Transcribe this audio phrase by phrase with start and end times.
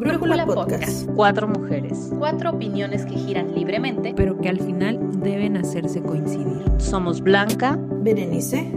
[0.00, 1.06] Brújula Podcast.
[1.14, 2.08] Cuatro mujeres.
[2.18, 6.64] Cuatro opiniones que giran libremente, pero que al final deben hacerse coincidir.
[6.78, 8.72] Somos Blanca, Berenice,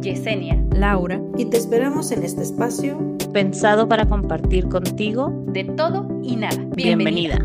[0.00, 2.98] Yesenia, Laura, y te esperamos en este espacio
[3.32, 6.60] pensado para compartir contigo de todo y nada.
[6.74, 7.38] Bienvenida.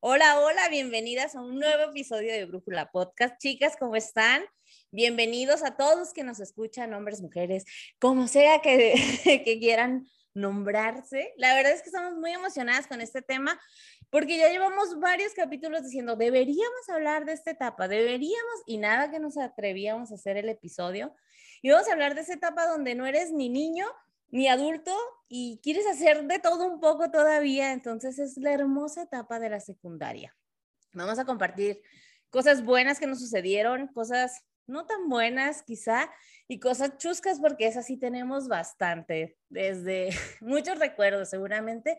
[0.00, 3.38] Hola, hola, bienvenidas a un nuevo episodio de Brújula Podcast.
[3.38, 4.40] Chicas, ¿cómo están?
[4.90, 7.66] Bienvenidos a todos que nos escuchan, hombres, mujeres,
[7.98, 8.94] como sea que,
[9.44, 11.34] que quieran nombrarse.
[11.36, 13.60] La verdad es que estamos muy emocionadas con este tema
[14.08, 19.18] porque ya llevamos varios capítulos diciendo, deberíamos hablar de esta etapa, deberíamos, y nada que
[19.18, 21.14] nos atrevíamos a hacer el episodio.
[21.60, 23.86] Y vamos a hablar de esa etapa donde no eres ni niño
[24.30, 24.96] ni adulto
[25.28, 27.72] y quieres hacer de todo un poco todavía.
[27.72, 30.34] Entonces es la hermosa etapa de la secundaria.
[30.94, 31.82] Vamos a compartir
[32.30, 36.10] cosas buenas que nos sucedieron, cosas no tan buenas quizá,
[36.46, 41.98] y cosas chuscas, porque esas sí tenemos bastante, desde muchos recuerdos seguramente.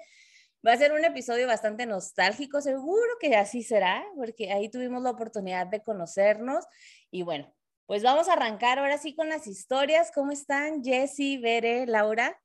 [0.65, 5.11] Va a ser un episodio bastante nostálgico, seguro que así será, porque ahí tuvimos la
[5.11, 6.65] oportunidad de conocernos.
[7.11, 7.53] Y bueno,
[7.85, 10.11] pues vamos a arrancar ahora sí con las historias.
[10.13, 12.41] ¿Cómo están, Jessy, Bere, Laura?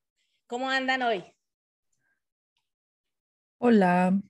[0.46, 1.24] ¿Cómo andan hoy?
[3.58, 4.20] Hola.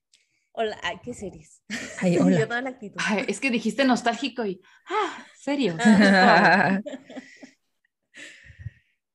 [0.57, 1.63] Hola, ay, qué series.
[2.01, 2.39] Ay, hola.
[2.39, 3.01] Yo toda la actitud.
[3.05, 5.77] Ay, es que dijiste nostálgico y, ah, serio.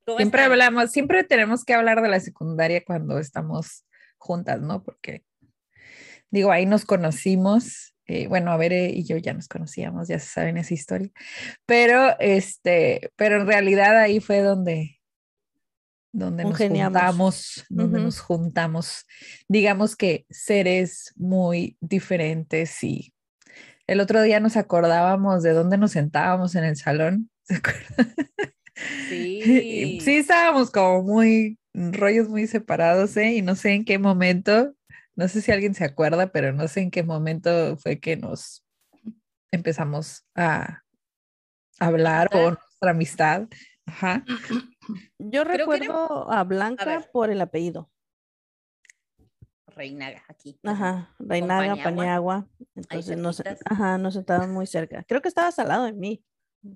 [0.05, 0.51] ¿Cómo siempre están?
[0.51, 3.85] hablamos, siempre tenemos que hablar de la secundaria cuando estamos
[4.17, 4.83] juntas, ¿no?
[4.83, 5.23] Porque,
[6.29, 7.95] digo, ahí nos conocimos.
[8.05, 11.09] eh, bueno, a ver, eh, y yo ya nos conocíamos, ya se saben esa historia.
[11.65, 14.98] Pero, este, pero en realidad ahí fue donde,
[16.11, 19.05] donde nos juntamos, donde nos juntamos.
[19.47, 23.13] Digamos que seres muy diferentes y
[23.87, 27.29] el otro día nos acordábamos de dónde nos sentábamos en el salón.
[27.43, 28.15] ¿Se acuerdan?
[29.09, 29.99] Sí.
[29.99, 33.33] Sí, estábamos como muy rollos muy separados, ¿eh?
[33.33, 34.73] Y no sé en qué momento,
[35.17, 38.63] no sé si alguien se acuerda, pero no sé en qué momento fue que nos
[39.51, 40.83] empezamos a
[41.77, 42.63] hablar por ¿Juntar?
[42.63, 43.47] nuestra amistad.
[43.85, 44.23] Ajá.
[45.17, 47.89] Yo Creo que era- recuerdo a Blanca por el apellido.
[49.67, 50.59] Reinaga, aquí.
[50.63, 51.83] Ajá, Reinaga, Paniagua.
[51.83, 52.47] Paniagua.
[52.75, 53.61] Entonces nos, cerquitas.
[53.65, 55.03] ajá, nos sentaban muy cerca.
[55.07, 56.23] Creo que estabas al lado de mí.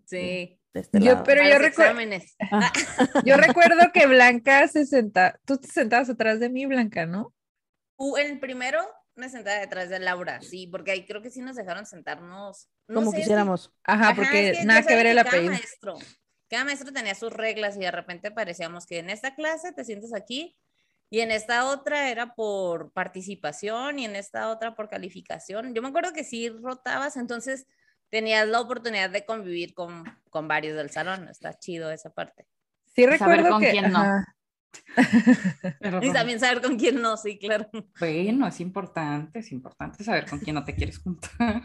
[0.05, 0.59] Sí.
[0.73, 1.23] De este Yo- lado.
[1.25, 2.35] pero yo recuerdo, exámenes.
[2.51, 2.71] Ah,
[3.25, 7.33] yo recuerdo que Blanca se sentaba, tú te sentabas atrás de mí, Blanca, ¿no?
[7.97, 8.79] Uh, el primero
[9.15, 12.69] me sentaba detrás de Laura, sí, porque ahí creo que sí nos dejaron sentarnos.
[12.87, 13.71] no como sé quisiéramos.
[13.83, 15.51] Ajá, Ajá, porque es que nada que ver el apellido.
[15.51, 15.95] maestro,
[16.53, 20.13] cada maestro tenía sus reglas y de repente parecíamos que en esta clase te sientes
[20.13, 20.55] aquí
[21.09, 25.73] y en esta otra era por participación y en esta otra por calificación.
[25.73, 27.65] Yo me acuerdo que sí rotabas, entonces
[28.09, 31.27] tenías la oportunidad de convivir con, con varios del salón.
[31.27, 32.45] Está chido esa parte.
[32.85, 34.03] Sí Saber recuerdo con que quién no.
[36.03, 37.67] Y también saber con quién no, sí, claro.
[37.99, 41.63] bueno, es importante, es importante saber con quién no te quieres juntar.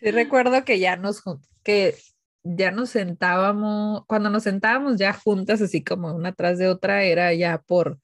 [0.00, 1.22] Sí recuerdo que ya nos
[1.62, 1.96] que
[2.44, 7.32] ya nos sentábamos, cuando nos sentábamos ya juntas, así como una tras de otra, era
[7.34, 7.98] ya por,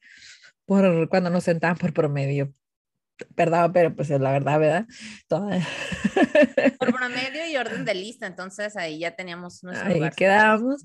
[0.64, 2.52] por cuando nos sentaban por promedio.
[3.34, 4.86] Perdón, pero pues es la verdad, ¿verdad?
[5.26, 5.58] Toda-
[6.78, 10.14] Por promedio y orden de lista, entonces ahí ya teníamos nuestro Ahí lugar.
[10.14, 10.82] quedábamos.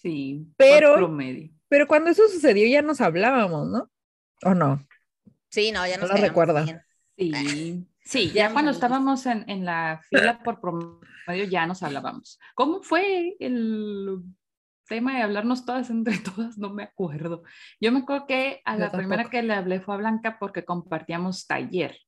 [0.00, 1.50] Sí, Pero- por promedio.
[1.68, 3.90] Pero cuando eso sucedió ya nos hablábamos, ¿no?
[4.44, 4.86] ¿O no?
[5.50, 6.64] Sí, no, ya No nos lo caíamos recuerdo.
[6.64, 6.80] bien.
[7.18, 11.00] Sí, sí, Ya ya cuando estábamos en, en la fila por promedio
[11.34, 12.38] ya nos hablábamos.
[12.54, 14.22] ¿Cómo fue el
[14.88, 16.58] tema de hablarnos todas entre todas?
[16.58, 17.42] No me acuerdo.
[17.80, 20.64] Yo me acuerdo que a Yo la primera que le hablé fue a Blanca porque
[20.64, 21.98] compartíamos taller.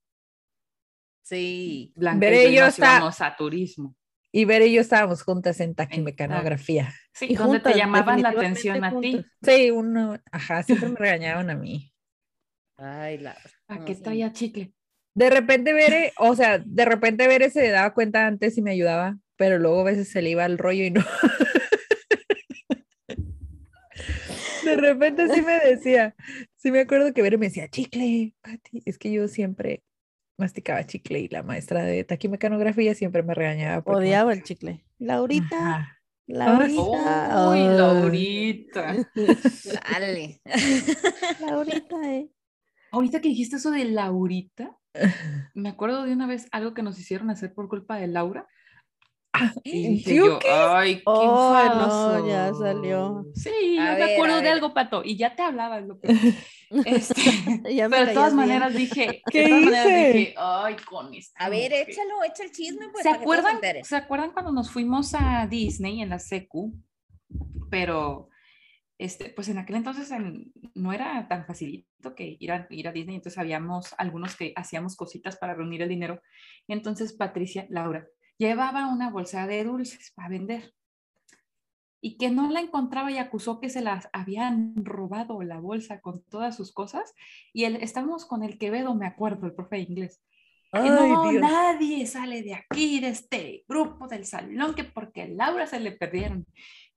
[1.23, 1.93] Sí.
[1.97, 3.95] Blanca Veré, y yo, yo nos está- íbamos a turismo.
[4.31, 6.93] Y Ver y yo estábamos juntas en taquimecanografía.
[7.15, 9.25] Sí, Y donde juntas, te llamaban la atención a ti.
[9.43, 11.93] Sí, uno, ajá, siempre me regañaban a mí.
[12.77, 13.35] Ay, la.
[13.67, 14.75] ¿Para como qué traía chicle?
[15.19, 19.19] De repente Bere, o sea, de repente Bere se daba cuenta antes y me ayudaba,
[19.35, 21.05] pero luego a veces se le iba el rollo y no.
[24.65, 26.15] De repente sí me decía,
[26.55, 28.81] sí me acuerdo que Bere me decía, chicle, Pati.
[28.85, 29.83] Es que yo siempre
[30.37, 33.83] masticaba chicle y la maestra de taquimecanografía siempre me regañaba.
[33.83, 34.85] porque Odiaba el chicle.
[34.99, 35.99] Laurita, Ajá.
[36.29, 37.49] Laurita.
[37.51, 38.95] Uy, Laurita.
[39.91, 40.41] Dale.
[41.45, 42.31] Laurita, eh.
[42.93, 44.78] Ahorita que dijiste eso de Laurita,
[45.55, 48.47] me acuerdo de una vez algo que nos hicieron hacer por culpa de Laura.
[49.63, 50.49] Y dije ¿Yo yo, qué?
[50.51, 52.27] ay, qué Oh, no, enfadoso".
[52.27, 53.25] ya salió.
[53.35, 55.81] Sí, yo ver, me acuerdo de algo, Pato, y ya te hablaba.
[55.81, 56.09] Lo que...
[56.87, 57.23] este,
[57.75, 58.49] Ya me pero de todas bien.
[58.49, 60.13] maneras dije, ¿Qué de todas maneras hice?
[60.19, 61.35] dije, ay, con esto.
[61.39, 63.05] A ver, échalo, echa el chisme, pues.
[63.05, 63.61] ¿Se que acuerdan.
[63.85, 66.75] ¿Se acuerdan cuando nos fuimos a Disney en la secu?
[67.71, 68.31] Pero
[68.99, 72.93] este, pues en aquel entonces en- no era tan facilito que ir a, ir a
[72.93, 76.21] Disney, entonces habíamos algunos que hacíamos cositas para reunir el dinero.
[76.67, 78.07] Entonces Patricia, Laura,
[78.39, 80.75] llevaba una bolsa de dulces para vender
[82.01, 86.23] y que no la encontraba y acusó que se las habían robado la bolsa con
[86.25, 87.15] todas sus cosas.
[87.53, 90.23] Y él, estábamos con el Quevedo, me acuerdo, el profe de inglés.
[90.71, 91.43] Ay, no, Dios.
[91.43, 96.47] nadie sale de aquí, de este grupo del salón, que porque Laura se le perdieron.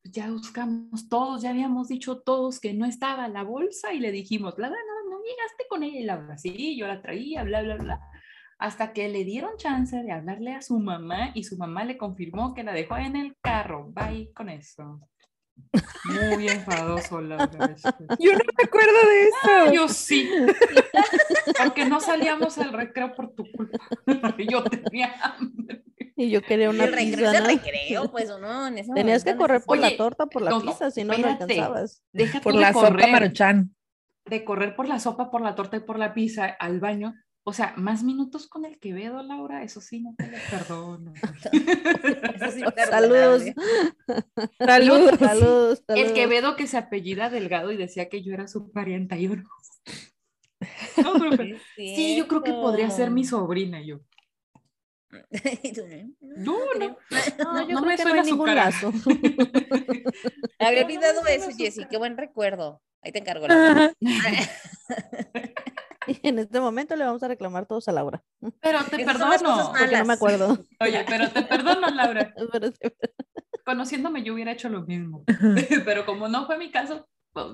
[0.03, 4.11] Pues Ya buscamos todos, ya habíamos dicho todos que no estaba la bolsa y le
[4.11, 5.99] dijimos, Laura, no, no llegaste con ella.
[5.99, 8.01] Y Laura, sí, yo la traía, bla, bla, bla.
[8.57, 12.53] Hasta que le dieron chance de hablarle a su mamá y su mamá le confirmó
[12.53, 13.91] que la dejó en el carro.
[13.91, 15.01] Bye con eso.
[16.03, 17.47] Muy enfadoso, Laura.
[17.47, 17.83] después.
[18.19, 19.73] Yo no me acuerdo de eso.
[19.73, 20.29] Yo sí.
[21.57, 23.77] Porque no salíamos al recreo por tu culpa.
[24.49, 25.83] Yo tenía hambre.
[26.21, 27.49] Y yo quería una el recreo pizza, es el ¿no?
[27.49, 28.67] recreo, pues, ¿o no?
[28.67, 31.17] En ese Tenías que correr por la torta, por la no, no, pizza, si no,
[31.17, 32.03] no alcanzabas.
[32.13, 33.75] Deja Por la sopa maruchan.
[34.25, 37.15] de correr por la sopa, por la torta y por la pizza al baño.
[37.43, 41.13] O sea, más minutos con el Quevedo, Laura, eso sí, no te lo perdono.
[42.35, 43.43] Eso sí, Saludos.
[44.59, 45.19] Saludos.
[45.19, 46.13] Saludos, El.
[46.13, 49.17] Quevedo que se apellida Delgado y decía que yo era su parienta.
[49.17, 49.43] y yo no.
[51.03, 51.33] No.
[51.33, 53.81] Es Sí, yo creo que podría ser mi sobrina.
[53.81, 54.01] Yo,
[56.21, 56.57] ¿no?
[56.57, 56.97] no, no.
[57.39, 58.65] No, No, yo no creo me que suena ningún cara.
[58.65, 58.89] lazo.
[60.59, 61.85] Olvidado eso, no, Jessy.
[61.89, 62.81] Qué buen recuerdo.
[63.03, 63.47] Ahí te encargo.
[63.47, 63.93] Laura.
[66.07, 68.23] Y en este momento le vamos a reclamar todos a Laura.
[68.61, 69.71] Pero te Esas perdono.
[69.77, 70.57] Porque no me acuerdo.
[70.79, 72.33] Oye, pero te perdono, Laura.
[72.51, 72.71] Pero
[73.65, 75.23] Conociéndome yo hubiera hecho lo mismo.
[75.85, 77.45] Pero como no fue mi caso, pues,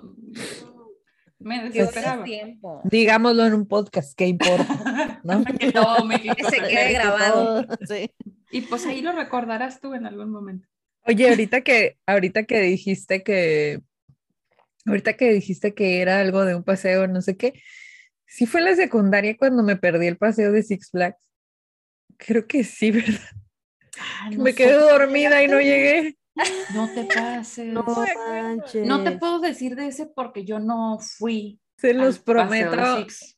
[1.39, 2.23] me desesperaba.
[2.23, 2.81] tiempos.
[2.85, 5.21] Digámoslo en un podcast, ¿qué importa?
[5.23, 5.43] ¿No?
[5.43, 7.65] que todo México Que se quede grabado.
[7.87, 8.11] sí.
[8.51, 10.67] Y pues ahí lo recordarás tú en algún momento.
[11.05, 13.81] Oye, ahorita que, ahorita que dijiste que,
[14.85, 17.61] ahorita que dijiste que era algo de un paseo, no sé qué,
[18.25, 21.17] sí fue en la secundaria cuando me perdí el paseo de Six Flags.
[22.17, 23.19] Creo que sí, ¿verdad?
[24.37, 26.16] me quedé dormida y no llegué.
[26.73, 27.73] No te pases.
[27.73, 27.83] No
[28.85, 31.59] No, te puedo decir de ese porque yo no fui.
[31.77, 32.75] Se los prometo.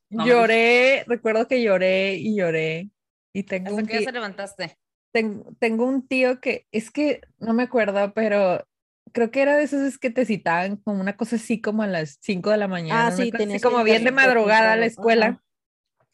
[0.09, 2.89] No Lloré, recuerdo que lloré y lloré.
[3.33, 4.77] Y tengo Hasta un, que ya tío, se levantaste.
[5.13, 8.65] ten- tengo un tío que, es que no me acuerdo, pero
[9.11, 12.17] creo que era de veces que te citaban como una cosa así como a las
[12.21, 13.07] 5 de la mañana.
[13.07, 15.25] Ah, sí, así como bien de madrugada a la escuela.
[15.27, 15.43] ajá.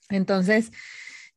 [0.09, 0.71] Entonces,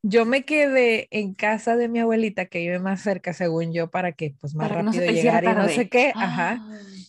[0.03, 4.13] yo me quedé en casa de mi abuelita, que vive más cerca, según yo, para
[4.13, 6.11] que pues más Para no rápido hiciera llegar y no sé qué.
[6.15, 6.63] Ajá.
[6.69, 7.05] Ay.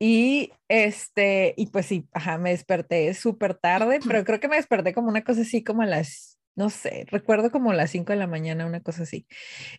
[0.00, 4.94] Y este, y pues sí, ajá, me desperté súper tarde, pero creo que me desperté
[4.94, 8.28] como una cosa así, como a las, no sé, recuerdo como las 5 de la
[8.28, 9.26] mañana, una cosa así.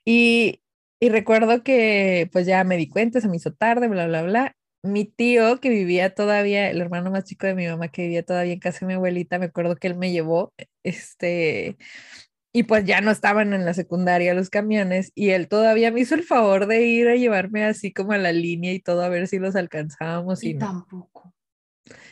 [0.03, 0.61] Y,
[1.00, 4.56] y recuerdo que pues ya me di cuenta, se me hizo tarde, bla, bla, bla.
[4.83, 8.53] Mi tío que vivía todavía, el hermano más chico de mi mamá que vivía todavía
[8.53, 10.53] en casa de mi abuelita, me acuerdo que él me llevó,
[10.83, 11.77] este,
[12.51, 16.15] y pues ya no estaban en la secundaria los camiones y él todavía me hizo
[16.15, 19.27] el favor de ir a llevarme así como a la línea y todo a ver
[19.27, 20.65] si los alcanzábamos y Y no.
[20.65, 21.33] tampoco.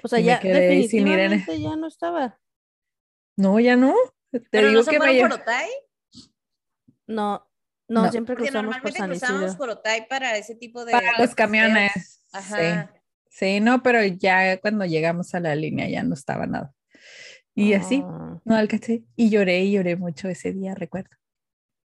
[0.04, 2.40] O sea, y ya quedé sin ir en- definitivamente ya no estaba.
[3.36, 3.96] No, ya no.
[4.32, 5.68] Te Pero digo no se que me por Otay,
[7.08, 7.48] No,
[7.88, 8.12] no, No.
[8.12, 9.58] siempre porque cruzamos por normalmente San cruzábamos Isidro.
[9.58, 10.92] por Otay para ese tipo de.
[10.92, 12.22] para los camiones.
[12.34, 12.92] Ajá.
[12.92, 13.00] Sí.
[13.30, 16.74] Sí, no, pero ya cuando llegamos a la línea ya no estaba nada.
[17.58, 19.04] Y así, Ah, no alcancé.
[19.16, 21.10] Y lloré y lloré mucho ese día, recuerdo,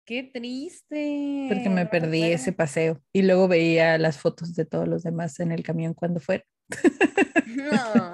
[0.04, 1.46] Qué triste.
[1.48, 3.00] porque me perdí ese paseo.
[3.14, 6.46] Y luego veía las fotos de todos los demás en el camión cuando fueron.
[7.56, 8.14] No.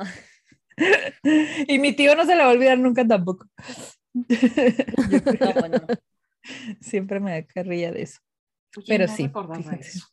[1.70, 3.48] Y mi tío no se la va a olvidar nunca tampoco.
[4.14, 5.88] No, bueno.
[6.82, 8.20] siempre me da carrilla de eso.
[8.76, 9.32] Oye, Pero no sí,
[9.80, 10.06] eso.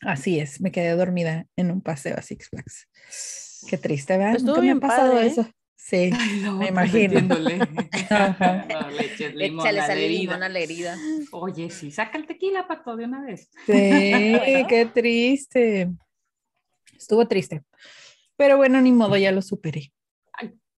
[0.00, 2.88] Así es, me quedé dormida en un paseo a Six Flags.
[3.68, 4.36] Qué triste, ¿verdad?
[4.36, 5.52] Estuvo Nunca me ha pasado padre, ¿eh?
[5.86, 7.20] Sí, Ay, Me imagino.
[8.10, 8.90] No,
[9.34, 10.96] limón Échale sal limón a la herida.
[11.30, 13.48] Oye, sí, saca el tequila, pato, de una vez.
[13.66, 13.72] sí,
[14.68, 15.92] qué triste.
[16.96, 17.62] Estuvo triste.
[18.36, 19.92] Pero bueno, ni modo, ya lo superé.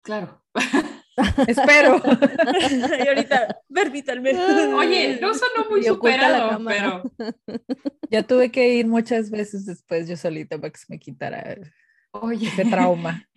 [0.03, 0.43] Claro.
[1.47, 2.03] Espero.
[3.03, 3.63] y ahorita,
[4.21, 4.75] menos.
[4.75, 7.03] Oye, no sonó muy superado, pero.
[8.11, 11.57] Ya tuve que ir muchas veces después yo solita para que se me quitara
[12.11, 13.28] Oye, ese trauma.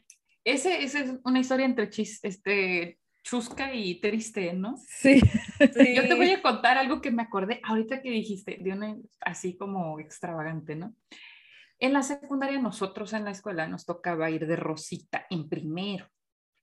[0.44, 4.78] Ese, ese es una historia entre chis, este, chusca y triste, ¿no?
[4.78, 5.22] Sí.
[5.60, 9.58] Yo te voy a contar algo que me acordé ahorita que dijiste, de una así
[9.58, 10.96] como extravagante, ¿no?
[11.80, 16.08] En la secundaria, nosotros en la escuela nos tocaba ir de rosita en primero,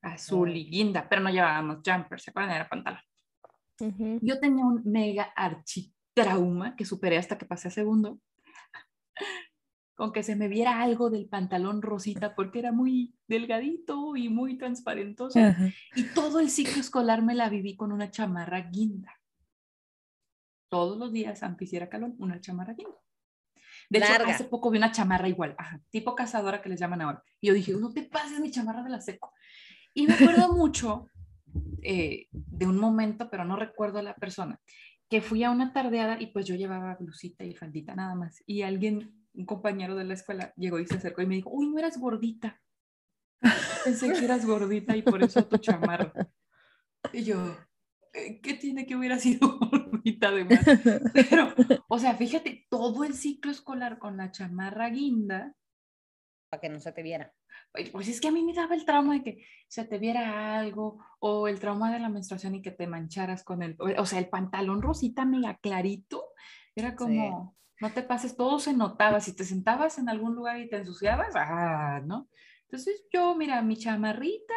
[0.00, 2.54] azul y guinda, pero no llevábamos jumper, ¿se acuerdan?
[2.54, 3.02] Era pantalón.
[3.80, 4.18] Ujú.
[4.22, 8.20] Yo tenía un mega architrauma que superé hasta que pasé a segundo.
[9.98, 14.56] Con que se me viera algo del pantalón rosita porque era muy delgadito y muy
[14.56, 15.40] transparentoso.
[15.40, 15.70] Ajá.
[15.96, 19.12] Y todo el ciclo escolar me la viví con una chamarra guinda.
[20.68, 22.94] Todos los días, aunque hiciera calor, una chamarra guinda.
[23.90, 24.34] De hecho, Larga.
[24.34, 27.24] hace poco vi una chamarra igual, ajá, tipo cazadora que les llaman ahora.
[27.40, 29.32] Y yo dije, no te pases mi chamarra de la seco.
[29.94, 31.08] Y me acuerdo mucho
[31.82, 34.60] eh, de un momento, pero no recuerdo a la persona,
[35.10, 38.44] que fui a una tardeada y pues yo llevaba blusita y faldita nada más.
[38.46, 41.68] Y alguien, un compañero de la escuela, llegó y se acercó y me dijo, uy,
[41.68, 42.60] no eras gordita.
[43.84, 46.12] Pensé que eras gordita y por eso tu chamarra.
[47.12, 47.56] Y yo,
[48.12, 50.60] "Eh, ¿qué tiene que hubiera sido gordita además?
[51.14, 51.54] Pero,
[51.88, 55.54] o sea, fíjate, todo el ciclo escolar con la chamarra guinda,
[56.50, 57.32] Para que no se te viera.
[57.92, 61.04] Pues es que a mí me daba el trauma de que se te viera algo
[61.20, 64.28] o el trauma de la menstruación y que te mancharas con el, o sea, el
[64.28, 66.24] pantalón rosita mega clarito,
[66.74, 70.68] era como, no te pases, todo se notaba, si te sentabas en algún lugar y
[70.68, 72.28] te ensuciabas, ah, ¿no?
[72.62, 74.54] Entonces yo, mira, mi chamarrita,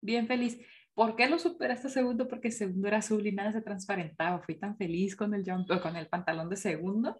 [0.00, 0.58] bien feliz.
[0.94, 2.26] ¿Por qué lo superaste segundo?
[2.26, 4.40] Porque segundo era azul y nada se transparentaba.
[4.40, 7.18] Fui tan feliz con el, jump- con el pantalón de segundo.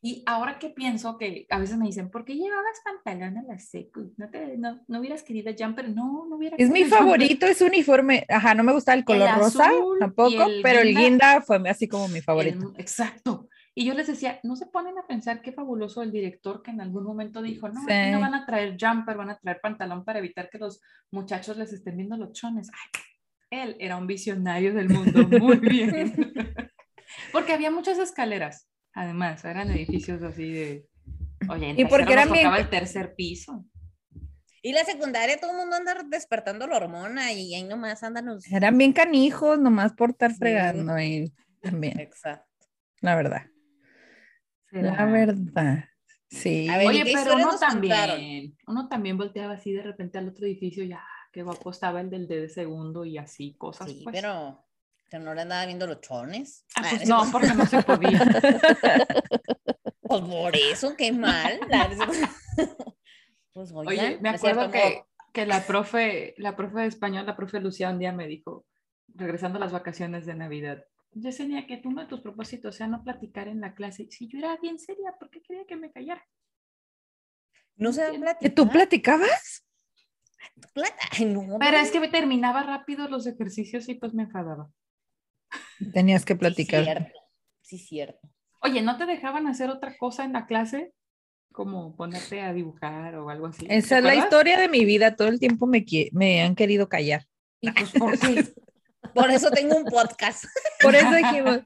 [0.00, 3.58] Y ahora que pienso que a veces me dicen, ¿por qué llevabas pantalón a la
[3.58, 4.14] secu?
[4.16, 5.90] ¿No, te, no, no hubieras querido jumper?
[5.90, 7.18] No, no hubiera Es mi querido jumper.
[7.18, 8.24] favorito, es uniforme.
[8.28, 11.88] Ajá, no me gusta el color rosa tampoco, el pero el guinda- guinda fue así
[11.88, 12.72] como mi favorito.
[12.76, 13.48] El- exacto.
[13.74, 16.80] Y yo les decía, no se ponen a pensar qué fabuloso el director que en
[16.80, 18.10] algún momento dijo, no, aquí Sí.
[18.10, 20.80] no van a traer jumper, van a traer pantalón para evitar que los
[21.12, 22.68] muchachos les estén viendo los chones.
[22.72, 23.02] Ay,
[23.62, 26.32] él era un visionario del mundo, muy bien.
[27.32, 30.86] Porque había muchas escaleras, además, eran edificios así de...
[31.48, 33.64] Oye, Y porque eran bien- tocaba el tercer piso.
[34.62, 38.46] Y la secundaria, todo el mundo anda despertando la hormona y ahí nomás andan los...
[38.52, 40.36] Eran bien canijos, nomás por estar Sí.
[40.38, 42.44] fregando y también, Exacto.
[43.00, 43.46] la verdad.
[44.72, 45.84] La verdad.
[46.28, 46.68] Sí.
[46.68, 47.58] A ver, ¿y Oye, pero uno contaron?
[47.80, 52.08] también, uno también volteaba así de repente al otro edificio, ya, qué guapo estaba el
[52.10, 53.88] del D de segundo y así, cosas.
[53.90, 54.14] Sí, pues.
[54.16, 54.64] pero
[55.10, 56.64] que no le andaba viendo los chones.
[56.76, 58.20] Ah, Ah, pues es- no, porque no se podía.
[60.02, 61.60] Pues por eso, qué mal.
[63.52, 66.80] Pues Oye, oigan, me no es cierto, acuerdo que, como- que la profe, la profe
[66.80, 68.64] de español, la profe Lucía, un día me dijo,
[69.08, 73.48] regresando a las vacaciones de Navidad, Yesenia, que uno de tus propósitos sea no platicar
[73.48, 74.08] en la clase.
[74.10, 76.24] Si yo era bien seria, ¿por qué quería que me callara?
[77.76, 78.02] no se.
[78.40, 79.64] ¿Que tú platicabas?
[80.72, 81.08] plata.
[81.12, 84.70] Ay, no, Pero es que me terminaba rápido los ejercicios y pues me enfadaba.
[85.92, 86.84] Tenías que sí, platicar.
[86.84, 87.20] cierto.
[87.62, 88.28] Sí, cierto.
[88.62, 90.92] Oye, ¿no te dejaban hacer otra cosa en la clase?
[91.52, 93.66] Como ponerte a dibujar o algo así.
[93.66, 95.16] ¿te Esa es la historia de mi vida.
[95.16, 97.26] Todo el tiempo me, me han querido callar.
[97.60, 98.44] Y pues, ¿por qué?
[99.14, 100.44] Por eso tengo un podcast.
[100.80, 101.60] Por eso dijimos,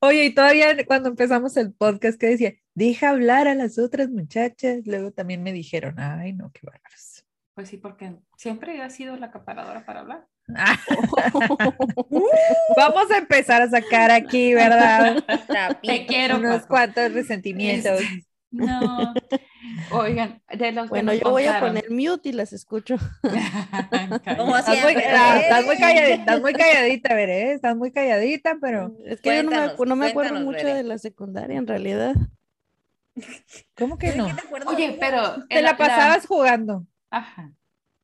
[0.00, 4.80] oye, y todavía cuando empezamos el podcast que decía, deja hablar a las otras muchachas,
[4.86, 7.24] luego también me dijeron, ay, no, qué bárbaros.
[7.54, 10.26] Pues sí, porque siempre ha sido la acaparadora para hablar.
[12.76, 15.22] Vamos a empezar a sacar aquí, ¿verdad?
[15.46, 16.06] Trapito.
[16.06, 16.68] quiero, Unos Paco.
[16.68, 18.00] cuantos resentimientos.
[18.00, 19.12] Este, No.
[19.90, 22.96] Oigan, de los Bueno, yo voy a poner mute y las escucho.
[24.36, 29.20] Como Estás muy, estás muy calladita, estás muy calladita, Veré, estás muy calladita, pero Es
[29.20, 32.14] que yo no me, no me acuerdo mucho de la secundaria en realidad.
[33.76, 34.26] ¿cómo que ¿De no?
[34.26, 34.42] te?
[34.66, 35.46] Oye, pero.
[35.48, 36.86] Te la pasabas jugando.
[37.10, 37.52] Ajá.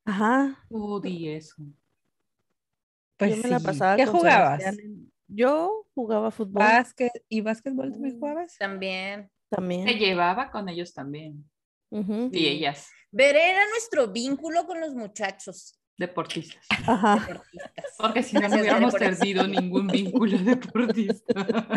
[0.04, 0.58] Ajá.
[1.02, 1.62] Di eso.
[3.16, 4.62] Pues yo me la pasaba ¿Qué jugabas?
[4.62, 8.56] Sebastián Yo jugaba fútbol Básquet y básquetbol también jugabas.
[8.56, 9.30] También.
[9.50, 9.86] También.
[9.98, 11.44] llevaba con ellos también.
[11.90, 16.64] Y ellas, Veré era nuestro vínculo con los muchachos deportistas.
[16.86, 17.26] Ajá.
[17.26, 17.84] deportistas.
[17.98, 21.68] Porque si no, no hubiéramos perdido ningún vínculo deportista.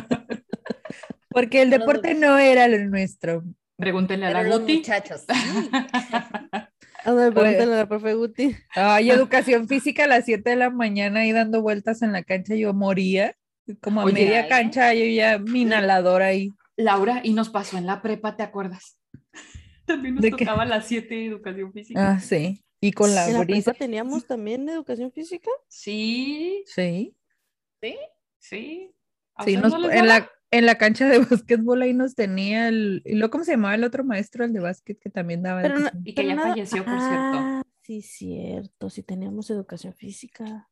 [1.29, 3.43] Porque el Los deporte no era lo nuestro.
[3.77, 4.75] Pregúntenle a Pero la los Guti.
[4.77, 5.21] muchachos.
[5.27, 5.33] sí.
[7.05, 8.55] Ándale, Pues- pregúntale a la profe Guti.
[8.75, 12.53] Ay, educación física a las 7 de la mañana ahí dando vueltas en la cancha,
[12.55, 13.35] yo moría.
[13.81, 16.51] Como a Oye, media cancha, yo ya mi inhalador ahí.
[16.75, 18.97] Laura, y nos pasó en la prepa, ¿te acuerdas?
[19.85, 22.11] También nos tocaba a las 7 educación física.
[22.13, 22.63] Ah, sí.
[22.79, 25.49] Y con la ¿En la prepa teníamos también educación física?
[25.67, 27.15] Sí, Sí.
[27.81, 27.97] ¿Sí?
[28.39, 28.91] sí.
[29.35, 33.01] ¿A Sí, nos- no en, la, en la cancha de básquetbol ahí nos tenía el.
[33.05, 35.75] ¿Y luego cómo se llamaba el otro maestro, el de básquet, que también daba Pero
[35.75, 36.03] no- educación?
[36.05, 37.13] Y que ya nada- falleció, por cierto.
[37.15, 38.89] Ah, sí, cierto.
[38.89, 40.69] Sí teníamos educación física.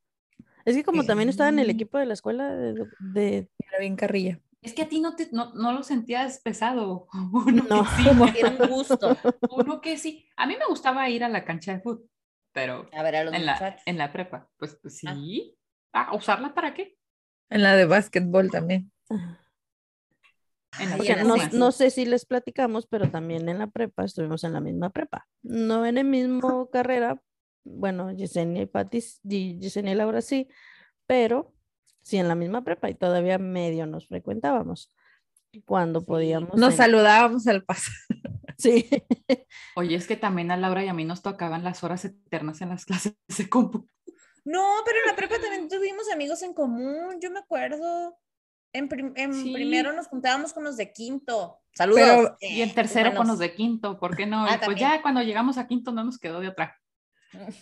[0.66, 2.74] Es que como también estaba en el equipo de la escuela de,
[3.14, 4.40] de- Era bien carrilla.
[4.62, 7.08] Es que a ti no, te, no, no lo sentías pesado.
[7.34, 7.84] Uno No.
[7.84, 8.34] que sí.
[8.34, 9.18] Tiene un gusto.
[9.50, 10.28] Uno que sí.
[10.36, 12.10] A mí me gustaba ir a la cancha de fútbol,
[12.54, 15.16] pero A ver, a los en la, en la prepa, pues, pues Ah.
[15.16, 15.56] sí.
[15.94, 16.96] Ah, ¿usarla para qué?
[17.50, 18.92] En la de básquetbol también.
[20.74, 21.10] Ay,
[21.54, 25.28] no, sé si les platicamos, pero también en la prepa estuvimos en la misma prepa.
[25.44, 27.22] No en el mismo carrera.
[27.66, 30.48] Bueno, Yesenia y Pati, s- y Yesenia y Laura sí,
[31.06, 31.54] pero
[32.02, 34.94] sí en la misma prepa y todavía medio nos frecuentábamos.
[35.66, 36.56] Cuando podíamos.
[36.58, 37.92] Nos en- saludábamos al paso.
[38.58, 38.88] Sí.
[39.76, 42.70] Oye, es que también a Laura y a mí nos tocaban las horas eternas en
[42.70, 43.88] las clases de compu.
[44.46, 48.20] No, pero en la prepa también tuvimos amigos en común, yo me acuerdo.
[48.72, 49.52] En, prim- en Sí.
[49.52, 51.60] primero nos juntábamos con los de quinto.
[51.74, 52.02] Saludos.
[52.04, 54.44] Pero- Y en tercero con los de quinto, ¿por qué no?
[54.44, 54.90] Ah, pues también.
[54.92, 56.80] ya cuando llegamos a quinto no nos quedó de otra.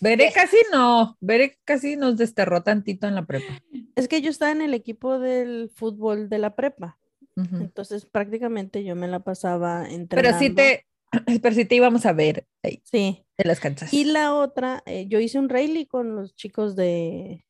[0.00, 3.62] Veré casi no, Veré casi nos desterró tantito en la prepa.
[3.94, 6.98] Es que yo estaba en el equipo del fútbol de la prepa.
[7.36, 10.38] Entonces prácticamente yo me la pasaba Pero entrenando.
[10.38, 10.86] sí te,
[11.42, 13.24] pero sí te íbamos a ver ahí Sí.
[13.38, 13.94] en las canchas.
[13.94, 17.46] Y la otra, eh, yo hice un rally con los chicos de,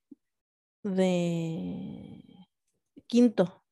[0.84, 2.46] de
[3.06, 3.64] quinto.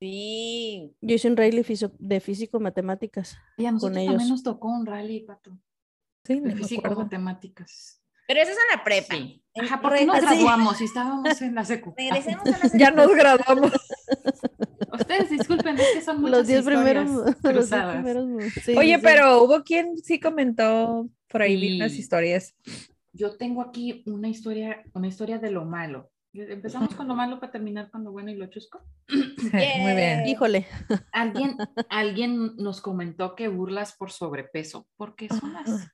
[0.00, 0.94] Sí.
[1.00, 1.64] Yo hice un rally
[1.98, 3.36] de físico-matemáticas.
[3.58, 4.12] Y a nosotros ellos.
[4.12, 5.58] también nos tocó un rally, Pato,
[6.34, 7.02] Sí, me físico acuerdo.
[7.04, 8.02] matemáticas.
[8.26, 9.14] Pero eso es en la prepa.
[9.16, 9.42] Sí.
[9.60, 10.22] Ajá, porque nos sí.
[10.26, 11.94] graduamos y estábamos en la secu.
[11.96, 12.96] Regresemos a la Ya secu.
[12.96, 13.72] nos graduamos.
[14.92, 17.10] Ustedes disculpen, es que son muchas Los diez primeros.
[17.10, 18.26] los diez primeros
[18.64, 19.00] sí, Oye, sí, sí.
[19.02, 22.00] pero hubo quien sí comentó por ahí unas Sí.
[22.00, 22.54] historias.
[23.12, 26.10] Yo tengo aquí una historia, una historia de lo malo.
[26.32, 28.80] Empezamos con lo malo para terminar con lo bueno y lo chusco.
[29.08, 30.26] Muy bien.
[30.28, 30.66] Híjole.
[31.12, 31.56] Alguien,
[31.88, 35.62] alguien nos comentó que burlas por sobrepeso, porque son Ah.
[35.66, 35.88] las...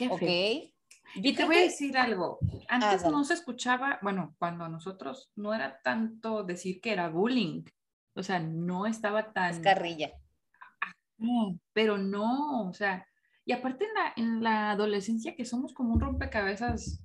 [0.00, 0.16] Qué feo.
[0.16, 0.74] Ok.
[1.16, 2.38] Y te voy a decir algo.
[2.68, 3.12] Antes dale.
[3.14, 7.64] no se escuchaba, bueno, cuando nosotros no era tanto decir que era bullying.
[8.14, 9.50] O sea, no estaba tan...
[9.50, 10.12] Es carrilla.
[11.18, 13.06] No, pero no, o sea,
[13.44, 17.04] y aparte en la, en la adolescencia que somos como un rompecabezas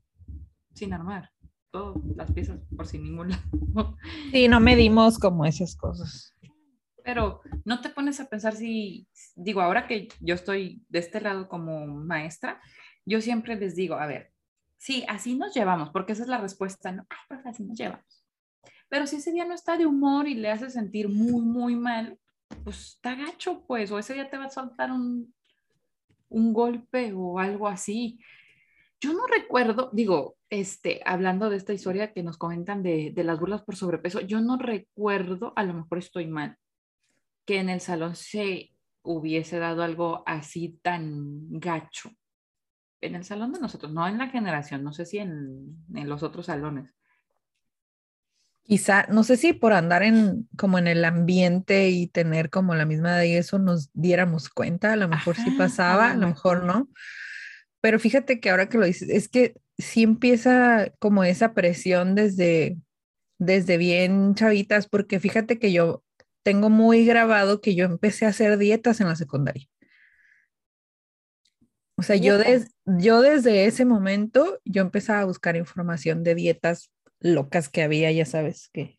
[0.73, 1.31] sin armar,
[1.69, 3.29] todas las piezas por sin ningún
[3.75, 3.97] lado.
[4.31, 6.33] Sí, no medimos como esas cosas.
[7.03, 11.49] Pero no te pones a pensar si, digo, ahora que yo estoy de este lado
[11.49, 12.61] como maestra,
[13.05, 14.31] yo siempre les digo, a ver,
[14.77, 17.05] sí, así nos llevamos, porque esa es la respuesta, ¿no?
[17.09, 18.25] Ay, profe, así nos llevamos.
[18.89, 22.19] Pero si ese día no está de humor y le hace sentir muy, muy mal,
[22.63, 25.33] pues está gacho, pues, o ese día te va a saltar un,
[26.29, 28.19] un golpe o algo así.
[28.99, 33.39] Yo no recuerdo, digo, este, hablando de esta historia que nos comentan de, de las
[33.39, 36.57] burlas por sobrepeso, yo no recuerdo, a lo mejor estoy mal,
[37.45, 38.71] que en el salón se
[39.03, 42.09] hubiese dado algo así tan gacho.
[43.01, 46.23] En el salón de nosotros, no en la generación, no sé si en, en los
[46.23, 46.93] otros salones.
[48.63, 52.85] Quizá, no sé si por andar en como en el ambiente y tener como la
[52.85, 56.63] misma edad y eso nos diéramos cuenta, a lo mejor sí pasaba, a lo mejor.
[56.63, 56.89] no.
[57.81, 62.77] Pero fíjate que ahora que lo dices, es que sí empieza como esa presión desde,
[63.37, 66.03] desde bien chavitas, porque fíjate que yo
[66.41, 69.67] tengo muy grabado que yo empecé a hacer dietas en la secundaria.
[71.97, 76.91] O sea, yo, des- yo desde ese momento, yo empezaba a buscar información de dietas
[77.19, 78.97] locas que había, ya sabes, que,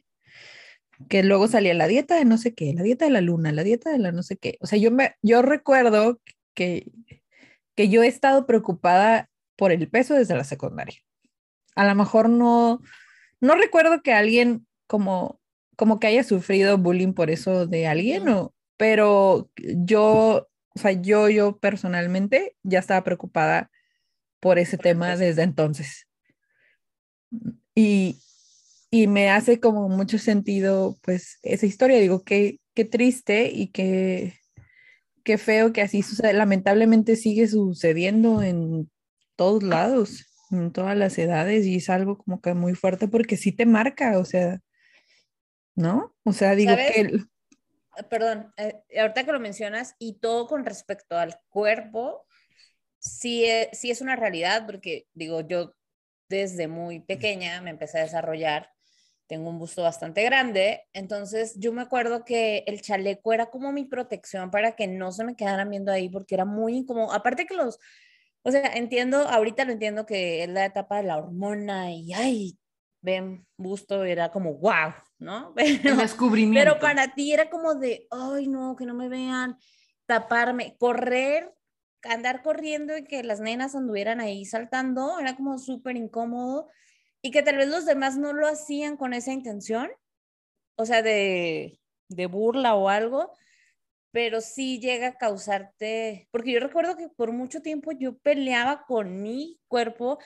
[1.09, 3.65] que luego salía la dieta de no sé qué, la dieta de la luna, la
[3.65, 4.57] dieta de la no sé qué.
[4.61, 6.21] O sea, yo, me, yo recuerdo
[6.55, 6.91] que,
[7.75, 10.99] que yo he estado preocupada por el peso desde la secundaria.
[11.75, 12.81] A lo mejor no,
[13.41, 15.39] no recuerdo que alguien como,
[15.77, 21.31] como que haya sufrido bullying por eso de alguien, o, pero yo, o sea, yo,
[21.31, 23.71] yo personalmente ya estaba preocupada
[24.41, 26.07] por ese tema desde entonces.
[27.75, 28.19] Y,
[28.91, 31.99] y me hace como mucho sentido, pues, esa historia.
[31.99, 34.35] Digo, qué, qué triste y qué,
[35.25, 36.35] qué feo que así sucede.
[36.35, 38.91] Lamentablemente sigue sucediendo en
[39.35, 43.51] todos lados, en todas las edades, y es algo como que muy fuerte porque sí
[43.51, 44.61] te marca, o sea,
[45.75, 46.15] ¿no?
[46.23, 46.93] O sea, digo ¿Sabes?
[46.93, 47.31] que el-
[48.11, 52.27] Perdón, eh, ahorita que lo mencionas y todo con respecto al cuerpo,
[52.99, 55.75] sí, e- sí es una realidad porque digo, yo
[56.29, 58.71] desde muy pequeña me empecé a desarrollar,
[59.29, 63.85] tengo un busto bastante grande, entonces yo me acuerdo que el chaleco era como mi
[63.85, 67.55] protección para que no se me quedaran viendo ahí porque era muy incómodo, aparte que
[67.57, 67.79] los,
[68.43, 72.59] o sea, entiendo, ahorita lo entiendo que es la etapa de la hormona y ay,
[73.07, 75.55] ven, busto, era como wow, ¿no?
[75.57, 76.69] El Pero- descubrimiento.
[76.71, 79.57] pero para ti era como de, ay, no, que no me vean,
[80.07, 81.53] taparme, correr,
[82.03, 86.69] andar corriendo y que las nenas anduvieran ahí saltando, era como súper incómodo
[87.23, 89.89] y que tal vez los demás no lo hacían con esa intención,
[90.77, 93.33] o sea, de, de burla o algo,
[94.13, 99.21] pero sí llega a causarte, porque yo recuerdo que por mucho tiempo yo peleaba con
[99.23, 100.19] mi cuerpo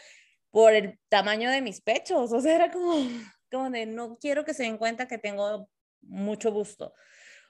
[0.50, 2.94] por el tamaño de mis pechos, o sea, era como,
[3.50, 5.68] como de, no quiero que se den cuenta que tengo
[6.02, 6.92] mucho gusto.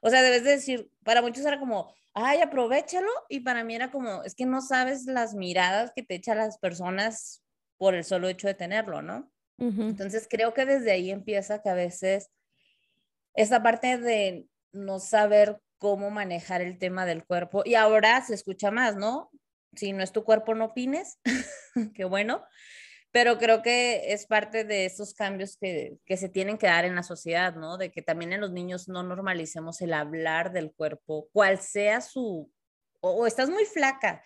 [0.02, 3.90] O sea, debes de decir, para muchos era como, ay, aprovechalo, y para mí era
[3.90, 7.42] como, es que no sabes las miradas que te echan las personas
[7.78, 9.30] por el solo hecho de tenerlo, ¿no?
[9.58, 12.30] Entonces creo que desde ahí empieza que a veces
[13.34, 18.70] esa parte de no saber cómo manejar el tema del cuerpo, y ahora se escucha
[18.70, 19.30] más, ¿no?
[19.74, 21.18] Si no es tu cuerpo, no opines,
[21.94, 22.42] qué bueno,
[23.12, 26.94] pero creo que es parte de esos cambios que, que, se tienen que dar en
[26.94, 27.76] la sociedad, ¿no?
[27.76, 32.52] De que también en los niños no normalicemos el hablar del cuerpo, cual sea su,
[33.00, 34.24] o, o estás muy flaca,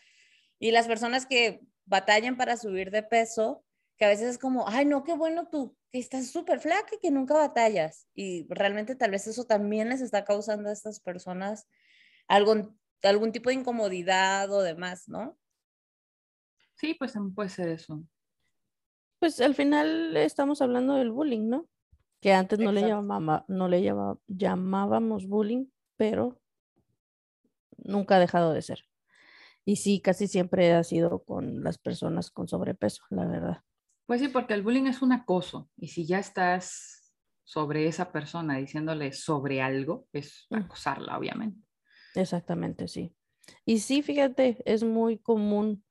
[0.59, 3.65] y las personas que batallan para subir de peso,
[3.97, 6.99] que a veces es como, ay, no, qué bueno tú, que estás súper flaca y
[6.99, 8.09] que nunca batallas.
[8.15, 11.67] Y realmente tal vez eso también les está causando a estas personas
[12.27, 15.39] algún, algún tipo de incomodidad o demás, ¿no?
[16.75, 18.03] Sí, pues puede ser eso.
[19.25, 21.67] Pues al final estamos hablando del bullying, ¿no?
[22.21, 23.83] Que antes no le, llamaba, no le
[24.29, 25.65] llamábamos bullying,
[25.97, 26.43] pero
[27.79, 28.85] nunca ha dejado de ser.
[29.65, 33.63] Y sí, casi siempre ha sido con las personas con sobrepeso, la verdad.
[34.05, 37.11] Pues sí, porque el bullying es un acoso y si ya estás
[37.45, 40.55] sobre esa persona diciéndole sobre algo, es mm.
[40.57, 41.67] acosarla, obviamente.
[42.15, 43.17] Exactamente, sí.
[43.65, 45.83] Y sí, fíjate, es muy común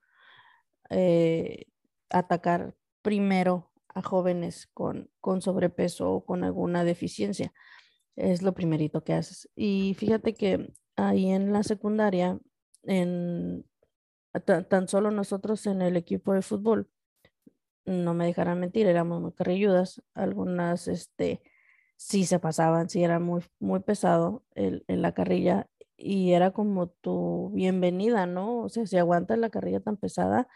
[0.91, 1.65] eh,
[2.11, 7.53] atacar primero a jóvenes con, con sobrepeso o con alguna deficiencia.
[8.15, 9.49] Es lo primerito que haces.
[9.55, 12.39] Y fíjate que ahí en la secundaria,
[12.83, 13.65] en,
[14.67, 16.89] tan solo nosotros en el equipo de fútbol,
[17.85, 21.41] no me dejarán mentir, éramos muy carrilludas, algunas este,
[21.97, 26.87] sí se pasaban, sí era muy, muy pesado el, en la carrilla y era como
[26.87, 28.59] tu bienvenida, ¿no?
[28.59, 30.47] O sea, si aguantas la carrilla tan pesada,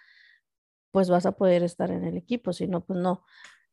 [0.92, 3.24] pues vas a poder estar en el equipo, si no, pues no.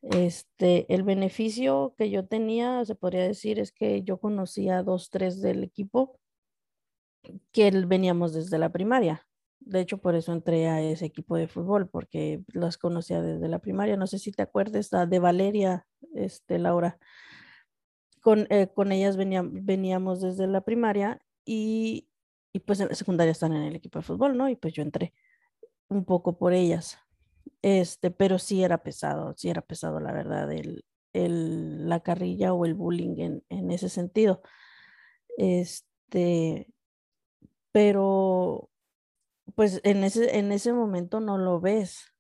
[0.03, 5.11] Este, el beneficio que yo tenía, se podría decir, es que yo conocía a dos,
[5.11, 6.18] tres del equipo
[7.53, 9.27] que veníamos desde la primaria.
[9.61, 13.61] De hecho, por eso entré a ese equipo de fútbol, porque las conocía desde la
[13.61, 13.96] primaria.
[13.96, 16.98] No sé si te acuerdas de Valeria, este, Laura.
[18.20, 22.09] Con, eh, con ellas veníamos desde la primaria y,
[22.53, 24.48] y, pues en la secundaria están en el equipo de fútbol, ¿no?
[24.48, 25.14] Y pues yo entré
[25.88, 26.99] un poco por ellas.
[27.62, 32.64] Este, pero sí era pesado, sí era pesado, la verdad, el, el, la carrilla o
[32.66, 34.42] el bullying en, en ese sentido.
[35.38, 36.68] Este,
[37.73, 38.70] pero
[39.55, 42.12] pues en ese, en ese momento no lo ves,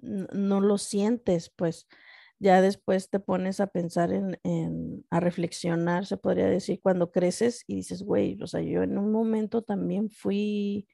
[0.00, 1.86] no lo sientes, pues
[2.38, 7.64] ya después te pones a pensar en, en, a reflexionar, se podría decir, cuando creces
[7.66, 10.86] y dices, güey, o sea, yo en un momento también fui,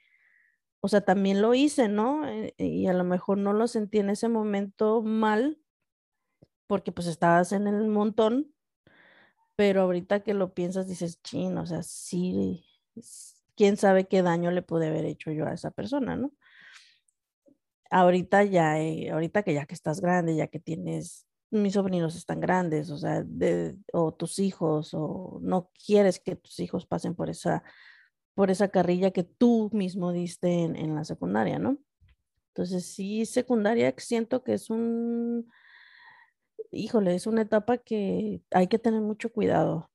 [0.84, 2.28] o sea, también lo hice, ¿no?
[2.28, 5.58] Eh, y a lo mejor no lo sentí en ese momento mal,
[6.66, 8.52] porque pues estabas en el montón,
[9.56, 12.66] pero ahorita que lo piensas dices, chin, o sea, sí,
[13.56, 16.34] quién sabe qué daño le pude haber hecho yo a esa persona, ¿no?
[17.88, 22.40] Ahorita ya, eh, ahorita que ya que estás grande, ya que tienes, mis sobrinos están
[22.40, 23.24] grandes, o sea,
[23.94, 27.64] o tus hijos, o no quieres que tus hijos pasen por esa,
[28.34, 31.78] por esa carrilla que tú mismo diste en, en la secundaria, ¿no?
[32.48, 35.50] Entonces, sí, secundaria siento que es un,
[36.70, 39.90] híjole, es una etapa que hay que tener mucho cuidado.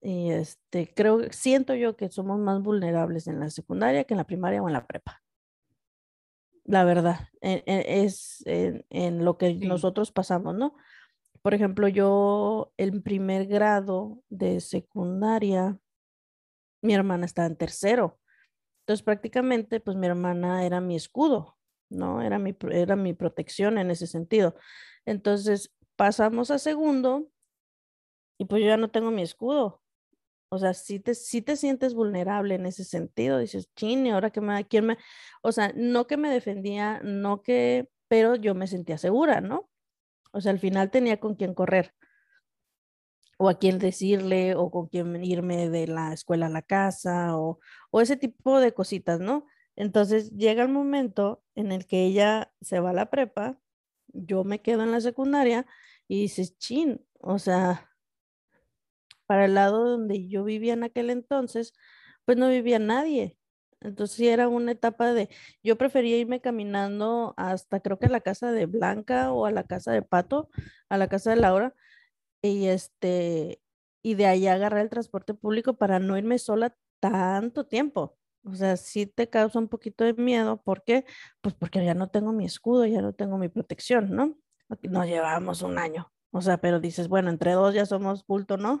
[0.00, 4.26] Y este, creo, siento yo que somos más vulnerables en la secundaria que en la
[4.26, 5.22] primaria o en la prepa.
[6.64, 10.74] La verdad, e, e, es en, lo que nosotros pasamos, ¿no?
[11.42, 15.78] Por ejemplo, yo en primer grado de secundaria,
[16.82, 18.18] mi hermana estaba en tercero.
[18.80, 21.58] Entonces prácticamente, pues mi hermana era mi escudo,
[21.90, 22.22] ¿no?
[22.22, 24.56] Era mi, era mi protección en ese sentido.
[25.04, 27.30] Entonces pasamos a segundo
[28.38, 29.82] y pues yo ya no tengo mi escudo.
[30.50, 34.40] O sea, si te, si te sientes vulnerable en ese sentido, dices, chini, ahora que
[34.40, 34.98] me, ¿quién me?
[35.42, 39.68] O sea, no que me defendía, no que, pero yo me sentía segura, ¿no?
[40.32, 41.94] O sea, al final tenía con quién correr,
[43.38, 47.60] o a quién decirle, o con quién irme de la escuela a la casa, o,
[47.90, 49.46] o ese tipo de cositas, ¿no?
[49.76, 53.58] Entonces llega el momento en el que ella se va a la prepa,
[54.08, 55.66] yo me quedo en la secundaria
[56.08, 57.88] y dices, chin, o sea,
[59.26, 61.74] para el lado donde yo vivía en aquel entonces,
[62.24, 63.38] pues no vivía nadie.
[63.80, 65.28] Entonces era una etapa de,
[65.62, 69.64] yo prefería irme caminando hasta creo que a la casa de Blanca o a la
[69.64, 70.50] casa de Pato,
[70.88, 71.74] a la casa de Laura,
[72.42, 73.60] y este,
[74.02, 78.16] y de ahí agarrar el transporte público para no irme sola tanto tiempo.
[78.44, 80.62] O sea, sí te causa un poquito de miedo.
[80.62, 81.04] ¿Por qué?
[81.40, 84.38] Pues porque ya no tengo mi escudo, ya no tengo mi protección, ¿no?
[84.82, 88.80] Nos llevamos un año O sea, pero dices, bueno, entre dos ya somos bulto, ¿no?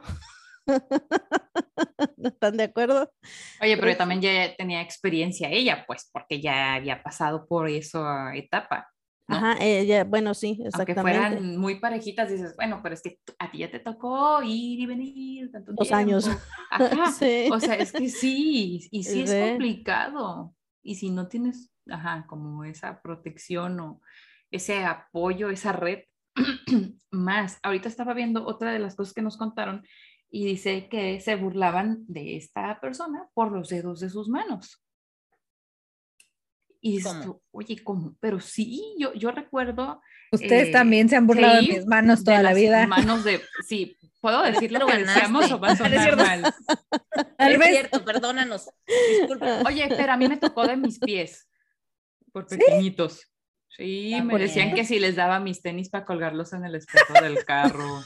[2.16, 3.12] ¿No están de acuerdo?
[3.60, 8.34] Oye, pero Pues- también ya tenía experiencia ella, pues, porque ya había pasado por esa
[8.34, 8.88] etapa.
[9.28, 9.36] ¿No?
[9.36, 11.02] Ajá, ella, bueno, sí, Aunque exactamente.
[11.02, 14.86] fueran muy parejitas, dices, bueno, pero es que a ti ya te tocó ir y
[14.86, 16.28] venir tanto Dos años.
[16.70, 17.12] Ajá.
[17.12, 17.48] Sí.
[17.52, 20.54] O sea, es que sí, y sí es complicado.
[20.82, 24.00] Y si no tienes, ajá, como esa protección o
[24.50, 26.04] ese apoyo, esa red,
[27.10, 27.58] más.
[27.62, 29.84] Ahorita estaba viendo otra de las cosas que nos contaron
[30.30, 34.82] y dice que se burlaban de esta persona por los dedos de sus manos.
[36.80, 37.24] Y dices ¿Cómo?
[37.24, 38.16] tú, oye, ¿cómo?
[38.20, 42.18] Pero sí, yo, yo recuerdo Ustedes Eh, también se han burlado sí, de mis manos
[42.20, 42.86] de toda la vida.
[42.86, 46.22] Manos de, sí, puedo decir lo que decíamos o va a No es sonar cierto.
[46.24, 46.54] mal.
[47.38, 48.68] Tal es cierto, perdónanos.
[49.20, 49.62] Disculpa.
[49.66, 51.48] Oye, pero a mí me tocó de mis pies,
[52.30, 53.22] por pequeñitos.
[53.70, 57.44] Sí, me decían que si les daba mis tenis para colgarlos en el espejo del
[57.46, 58.02] carro.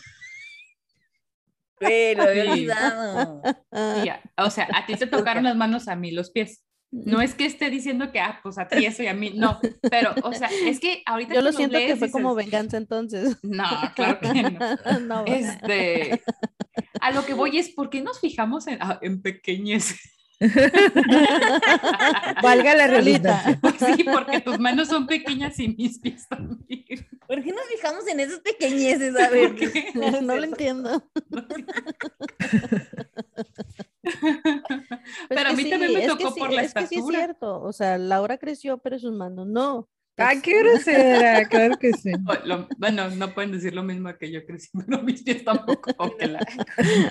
[1.80, 2.50] Había Sí.
[2.50, 3.42] olvidado.
[3.72, 6.62] A- o sea, a ti te tocaron las manos, a mí los pies.
[6.92, 9.58] No es que esté diciendo que, ah, pues a ti eso y a mí, no.
[9.90, 13.38] Pero, o sea, es que ahorita Yo lo los siento que fue como venganza entonces.
[13.42, 13.64] No,
[13.96, 15.00] claro que no.
[15.00, 16.22] No, Este,
[17.00, 19.96] a lo que voy es, ¿por qué nos fijamos en, ah, en pequeñez?
[22.42, 23.58] Valga la.
[23.60, 26.84] Pues sí, porque tus manos son pequeñas y mis pies también.
[27.26, 29.14] ¿Por qué nos fijamos en esas pequeñeces?
[29.16, 29.54] A ver.
[30.22, 31.02] No lo entiendo.
[35.28, 36.80] Pero a que mí sí, también me es que tocó sí, por la es que
[36.80, 37.18] sí es estatura.
[37.18, 37.62] cierto.
[37.62, 39.88] O sea, Laura creció, pero sus manos no.
[40.18, 42.12] Ay, qué grosera, claro que sí.
[42.44, 45.90] Lo- bueno, no pueden decir lo mismo que yo crecí, pero mis pies tampoco.
[45.96, 46.46] ok, la-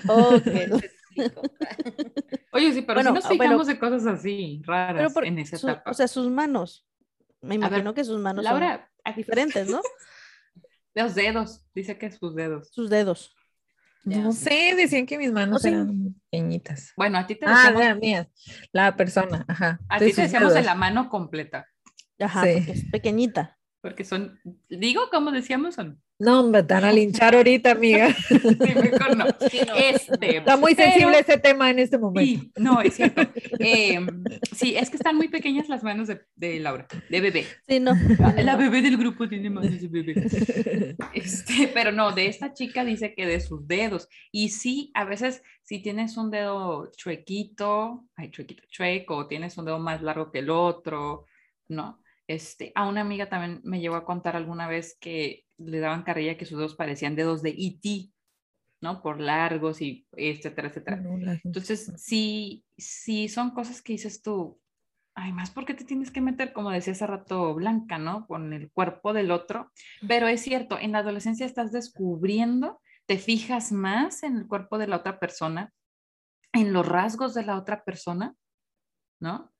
[0.08, 0.84] Ok.
[2.54, 5.40] Oye, sí, pero Bueno, sí nos ah, fijamos de cosas así raras Pero por- en
[5.40, 5.90] esa su- etapa.
[5.92, 6.86] o sea, sus manos.
[7.42, 9.82] Me ver, imagino que sus manos son Laura, a diferentes, ¿no?
[10.94, 12.70] Los dedos, dice que sus dedos.
[12.72, 13.34] Sus dedos.
[14.04, 16.92] No sé, decían que mis manos O sea, eran pequeñitas.
[16.98, 18.28] Bueno, a ti te Ah, decíamos, las mías.
[18.72, 19.80] La persona, ajá.
[19.88, 20.66] a ti te decíamos en dedos.
[20.66, 21.68] la mano completa,
[22.20, 22.50] Ajá, Sí.
[22.56, 23.58] porque es pequeñita.
[23.80, 26.02] porque son, digo, como decíamos, son.
[26.22, 28.16] No, me van a linchar ahorita, amiga.
[28.30, 29.26] Sí, mejor no.
[29.50, 29.74] Sí, no.
[29.76, 32.42] Este, Está muy pero- sensible ese tema en este momento.
[32.44, 33.22] Sí, no, es cierto.
[33.60, 34.00] Eh,
[34.56, 37.46] sí, es que están muy pequeñas las manos de, de Laura, de bebé.
[37.68, 37.94] Sí, no.
[38.38, 40.96] La bebé del grupo tiene manos de bebé.
[41.14, 44.08] Este, pero no, de esta chica dice que de sus dedos.
[44.32, 49.66] Y sí, a veces si tienes un dedo chuequito, ay, chuequito, chueco, o tienes un
[49.66, 51.26] dedo más largo que el otro,
[51.68, 52.00] no.
[52.28, 56.38] Este, a una amiga también me llegó a contar alguna vez que le daban carrilla
[56.38, 58.12] que sus dedos parecían dedos de E.T.,
[58.82, 59.02] ¿no?
[59.02, 60.98] Por largos y etcétera, etcétera.
[60.98, 64.60] No, Entonces, sí, sí son cosas que dices tú,
[65.14, 68.26] ay, más porque te tienes que meter, como decía hace rato Blanca, ¿no?
[68.28, 69.72] Con el cuerpo del otro.
[70.08, 74.88] Pero es cierto, en la adolescencia estás descubriendo, te fijas más en el cuerpo de
[74.88, 75.72] la otra persona,
[76.54, 78.36] en los rasgos de la otra persona,
[79.20, 79.51] ¿no?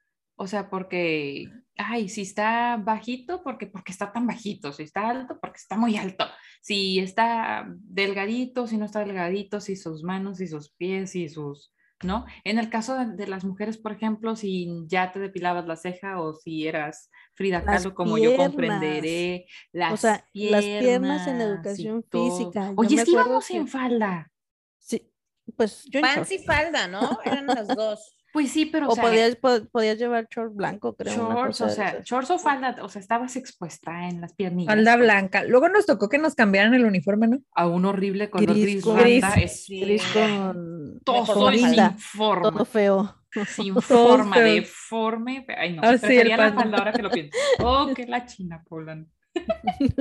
[0.42, 5.38] O sea, porque, ay, si está bajito, porque, porque está tan bajito, si está alto,
[5.40, 6.26] porque está muy alto,
[6.62, 11.76] si está delgadito, si no está delgadito, si sus manos, si sus pies, si sus,
[12.04, 12.26] ¿no?
[12.44, 16.20] En el caso de, de las mujeres, por ejemplo, si ya te depilabas la ceja
[16.20, 18.48] o si eras Frida Kahlo, como yo piernas.
[18.48, 22.70] comprenderé, las O sea, las piernas en piernas educación física.
[22.70, 24.32] Yo Oye, es que íbamos que- en falda.
[24.80, 25.08] Sí,
[25.56, 26.02] pues yo.
[26.02, 27.20] Pants y falda, ¿no?
[27.24, 28.18] Eran las dos.
[28.34, 31.14] Pues sí, pero O sea, podías, po- podías llevar short blanco, creo.
[31.14, 34.74] shorts, o sea, shorts o falda, o sea, estabas expuesta en las piernillas.
[34.74, 35.04] Falda pues.
[35.06, 35.44] blanca.
[35.44, 37.40] Luego nos tocó que nos cambiaran el uniforme, ¿no?
[37.54, 39.26] A un horrible color Gris gris, Gris.
[39.38, 43.16] es Gris con todo sin forma, todo feo.
[43.48, 44.44] sin Todo forma, feo.
[44.46, 45.46] deforme.
[45.58, 47.38] Ay, no, Ah, sí, prefería el la falda ahora que lo pienso.
[47.60, 49.10] Oh, que la china, Polan.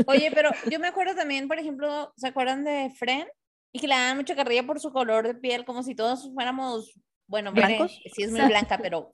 [0.06, 3.26] Oye, pero yo me acuerdo también, por ejemplo, ¿se acuerdan de Fren?
[3.72, 6.98] Y que le daban mucha carrilla por su color de piel, como si todos fuéramos,
[7.30, 8.00] bueno, ¿Blancos?
[8.12, 9.12] sí es muy blanca, pero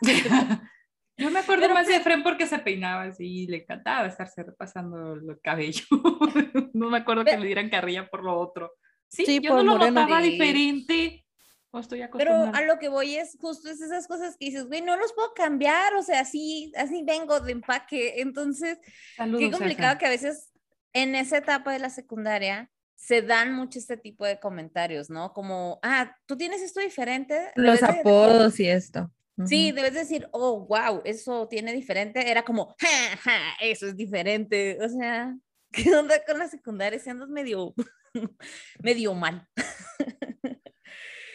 [1.16, 4.42] Yo me acuerdo Pero más de Fren porque se peinaba así y le encantaba estarse
[4.42, 5.84] repasando el cabello.
[6.74, 8.72] no me acuerdo que Pero- le dieran carrilla por lo otro.
[9.08, 10.00] Sí, Sí, yo no lo moreno.
[10.02, 11.24] notaba diferente.
[11.70, 14.80] O estoy Pero a lo que voy es justo es esas cosas que dices, güey,
[14.80, 18.20] no los puedo cambiar, o sea, así, así vengo de empaque.
[18.20, 18.78] Entonces,
[19.16, 20.52] Saludos, qué complicado que a veces
[20.92, 25.32] en esa etapa de la secundaria se dan mucho este tipo de comentarios, ¿no?
[25.32, 27.52] Como, ah, tú tienes esto diferente.
[27.56, 29.10] Los de- apodos y esto.
[29.46, 32.30] Sí, debes decir, oh, wow, eso tiene diferente.
[32.30, 34.78] Era como, ja, ja, eso es diferente.
[34.80, 35.34] O sea,
[35.72, 36.98] ¿qué onda con la secundaria?
[36.98, 37.74] Si andas medio,
[38.80, 39.48] medio mal.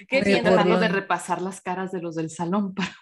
[0.08, 0.54] ¿Qué piensas?
[0.54, 2.96] tratando de repasar las caras de los del salón para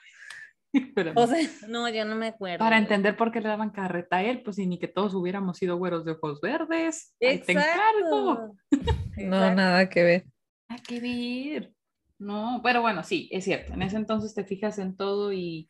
[0.95, 1.37] Pero O sea,
[1.69, 2.59] no, yo no me acuerdo.
[2.59, 5.57] para entender por qué le daban carreta a él, pues y ni que todos hubiéramos
[5.57, 7.15] sido güeros de ojos verdes.
[7.21, 8.53] Ahí te encargo.
[8.71, 8.97] Exacto.
[9.17, 10.25] No, nada que ver.
[10.69, 11.73] Hay que ver.
[12.19, 13.73] No, pero bueno, sí, es cierto.
[13.73, 15.69] En ese entonces te fijas en todo y,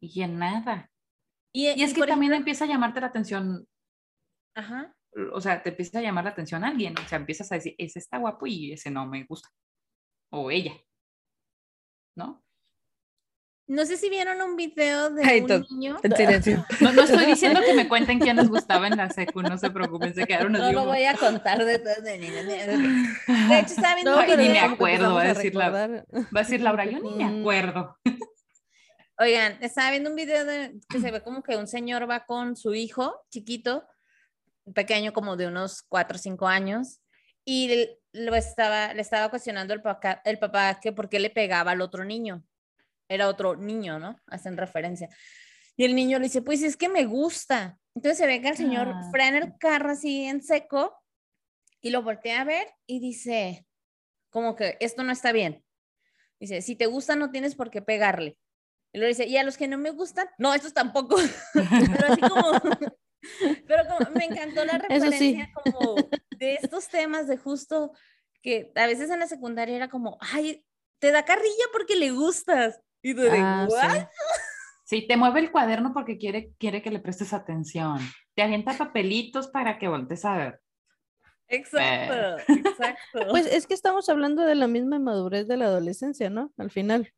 [0.00, 0.90] y en nada.
[1.52, 3.66] Y, Y es que también ejemplo- empieza a llamarte la atención,
[4.56, 4.94] Ajá.
[5.32, 6.94] o sea, te empieza a llamar la atención a alguien.
[6.98, 9.48] O sea, empiezas a decir, ese está guapo y ese no me gusta.
[10.30, 10.74] O ella.
[12.16, 12.43] ¿No?
[13.66, 15.96] No sé si vieron un video de Ay, un niño.
[16.80, 19.70] No, no estoy diciendo que me cuenten quién les gustaba en la secu, no se
[19.70, 24.10] preocupen, se quedaron No lo voy a contar de todas de De hecho, estaba viendo
[24.12, 25.70] No, un pero ni video- me acuerdo, va a decir la-.
[25.70, 27.40] Va a decir Laura, yo ni me Mm.
[27.40, 27.96] acuerdo.
[29.18, 32.56] Oigan, estaba viendo un video de que se ve como que un señor va con
[32.56, 33.86] su hijo chiquito,
[34.74, 37.00] pequeño como de unos 4 o 5 años,
[37.44, 41.30] y le- lo estaba, le estaba cuestionando el papá, el papá que por qué le
[41.30, 42.44] pegaba al otro niño.
[43.08, 44.18] Era otro niño, ¿no?
[44.26, 45.08] Hacen referencia.
[45.76, 47.78] Y el niño le dice, pues es que me gusta.
[47.94, 49.08] Entonces se ve que el señor Ah.
[49.12, 50.96] frena el carro así en seco
[51.80, 53.66] y lo voltea a ver y dice,
[54.30, 55.64] como que esto no está bien.
[56.40, 58.38] Dice, si te gusta no tienes por qué pegarle.
[58.92, 61.16] Y luego dice, y a los que no me gustan, no, estos tampoco.
[61.52, 62.52] pero así como,
[63.66, 65.34] pero como me encantó la Eso sí.
[65.36, 65.96] referencia como
[66.38, 67.92] de estos temas de justo
[68.42, 70.64] que a veces en la secundaria era como, ay,
[71.00, 72.80] te da carrilla porque le gustas.
[73.04, 73.74] Y tú de, Ah, sí.
[73.76, 74.06] "What?".
[74.86, 77.98] Sí, te mueve el cuaderno porque quiere, quiere que le prestes atención.
[78.34, 80.60] Te avienta papelitos para que voltees a ver.
[81.48, 83.18] Exacto, exacto.
[83.30, 86.52] Pues es que estamos hablando de la misma madurez de la adolescencia, ¿no?
[86.56, 87.12] Al final.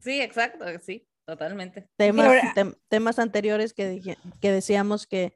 [0.00, 1.88] sí, exacto, sí, totalmente.
[1.96, 5.34] Temas, ahora- tem- temas anteriores que, dije- que decíamos que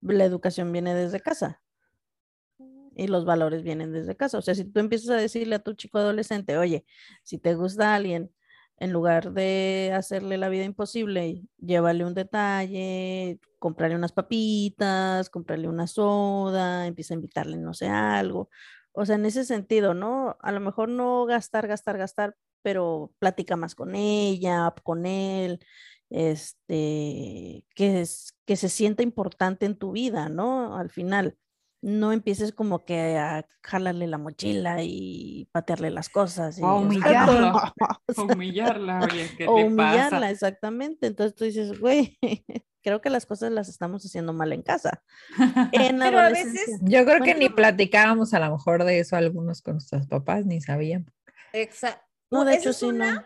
[0.00, 1.62] la educación viene desde casa
[2.96, 4.38] y los valores vienen desde casa.
[4.38, 6.84] O sea, si tú empiezas a decirle a tu chico adolescente, oye,
[7.22, 8.30] si te gusta alguien,
[8.78, 15.86] en lugar de hacerle la vida imposible, llévale un detalle, comprarle unas papitas, comprarle una
[15.86, 18.50] soda, empieza a invitarle, no sé, algo.
[18.92, 20.36] O sea, en ese sentido, ¿no?
[20.40, 25.60] A lo mejor no gastar, gastar, gastar, pero platica más con ella, con él,
[26.10, 30.76] este, que, es, que se sienta importante en tu vida, ¿no?
[30.76, 31.36] Al final,
[31.84, 36.58] no empieces como que a jalarle la mochila y patearle las cosas.
[36.58, 36.78] y, O a
[38.06, 40.30] o sea, Humillarla, oye, ¿qué o te humillarla, pasa?
[40.30, 41.06] exactamente.
[41.08, 42.16] Entonces tú dices, güey,
[42.82, 45.02] creo que las cosas las estamos haciendo mal en casa.
[45.72, 49.60] En Pero a veces- Yo creo que ni platicábamos a lo mejor de eso algunos
[49.60, 51.12] con nuestros papás, ni sabíamos.
[51.52, 52.02] Exacto.
[52.30, 53.22] No, de hecho es sí, una, no.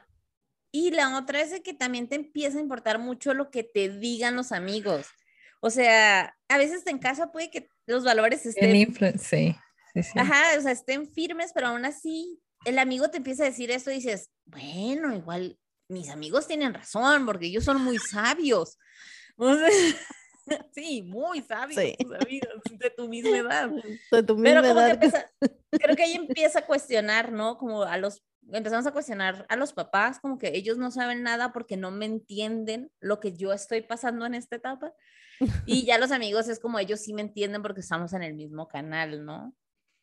[0.73, 4.35] Y la otra es que también te empieza a importar mucho lo que te digan
[4.35, 5.07] los amigos.
[5.61, 9.55] O sea, a veces en casa puede que los valores En estén, influ- sí,
[9.95, 10.19] sí, sí.
[10.19, 13.91] ajá, o sea, estén firmes, pero aún así el amigo te empieza a decir esto
[13.91, 15.59] y dices, bueno, igual
[15.89, 18.77] mis amigos tienen razón porque ellos son muy sabios.
[19.37, 19.69] O sea,
[20.73, 21.97] sí, muy sabios Sí.
[22.21, 23.71] amigos de tu misma edad.
[24.11, 24.91] De tu Pero misma como que edad.
[24.95, 25.31] empieza-
[25.73, 27.57] creo que ahí empieza a cuestionar, ¿no?
[27.59, 31.53] Como a los, empezamos a cuestionar a los papás, como que ellos no saben nada
[31.53, 34.93] porque no me entienden lo que yo estoy pasando en esta etapa.
[35.67, 38.69] Y ya los amigos es como ellos sí me entienden porque estamos en el mismo
[38.69, 39.55] canal, ¿no?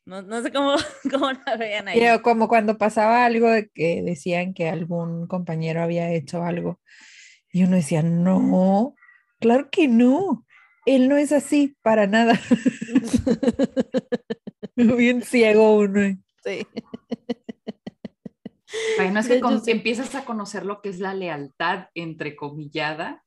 [0.06, 0.76] No, no sé cómo,
[1.12, 2.00] cómo la vean ahí.
[2.00, 6.80] Eh, como cuando pasaba algo de que decían que algún compañero había hecho algo
[7.52, 8.96] y uno decía, no,
[9.40, 10.46] claro que no,
[10.86, 12.40] él no es así para nada.
[14.76, 16.02] Bien ciego uno.
[16.02, 16.18] ¿eh?
[16.44, 16.68] Sí.
[18.98, 19.72] Bueno, es que con- sí.
[19.72, 23.24] empiezas a conocer lo que es la lealtad entrecomillada.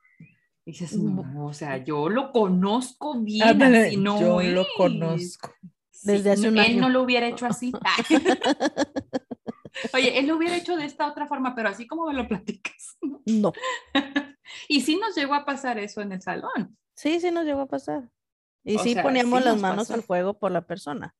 [0.68, 4.68] Y Dices, no, o sea, yo lo conozco bien, Ándale, así no yo lo es".
[4.76, 5.54] conozco.
[5.90, 6.80] Sí, Desde hace no- un él año.
[6.82, 7.72] no lo hubiera hecho así.
[9.94, 12.96] Oye, él lo hubiera hecho de esta otra forma, pero así como me lo platicas.
[13.00, 13.22] ¿no?
[13.26, 13.52] No.
[14.68, 16.76] y sí nos llegó a pasar eso en el salón.
[16.94, 18.10] Sí, sí nos llegó a pasar.
[18.64, 19.94] Y O sí sea, poníamos sí las nos manos pasó.
[19.94, 21.14] al fuego por la persona.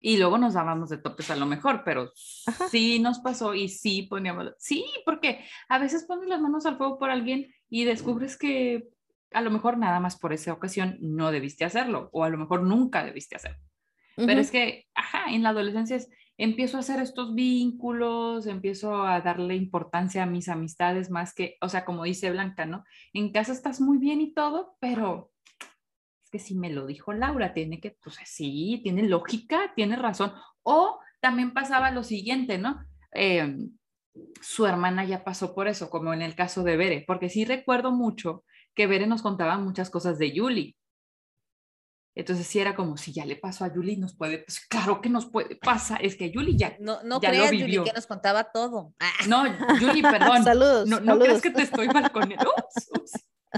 [0.00, 2.12] Y luego nos dábamos de topes a lo mejor, pero
[2.46, 2.68] Ajá.
[2.68, 6.98] sí nos pasó y sí poníamos, sí, porque a veces pones las manos al fuego
[7.00, 8.88] por alguien y descubres que
[9.32, 12.62] a lo mejor nada más por esa ocasión no debiste hacerlo o a lo mejor
[12.62, 13.62] nunca debiste hacerlo.
[14.16, 19.20] Pero es que, ajá, en la adolescencia es, empiezo a hacer estos vínculos, empiezo a
[19.20, 22.84] darle importancia a mis amistades más que, o sea, como dice Blanca, ¿no?
[23.12, 25.30] En casa estás muy bien y todo, pero
[26.24, 30.32] es que si me lo dijo Laura, tiene que, pues sí, tiene lógica, tiene razón.
[30.62, 32.84] O también pasaba lo siguiente, ¿no?
[33.12, 33.56] Eh,
[34.40, 37.90] su hermana ya pasó por eso, como en el caso de Bere, porque sí recuerdo
[37.92, 38.44] mucho
[38.74, 40.76] que Bere nos contaba muchas cosas de Yuli.
[42.14, 45.08] Entonces sí era como, si ya le pasó a Yuli, nos puede, pues claro que
[45.08, 47.84] nos puede pasar, es que Yuli ya, No, no Ya lo creas, Yuli, vivió.
[47.84, 48.92] que nos contaba todo.
[48.98, 49.44] Ah, no,
[49.78, 50.88] Yuli, perdón, Saludos.
[50.88, 51.42] no, no creas saludos.
[51.42, 52.52] que te estoy balconeando.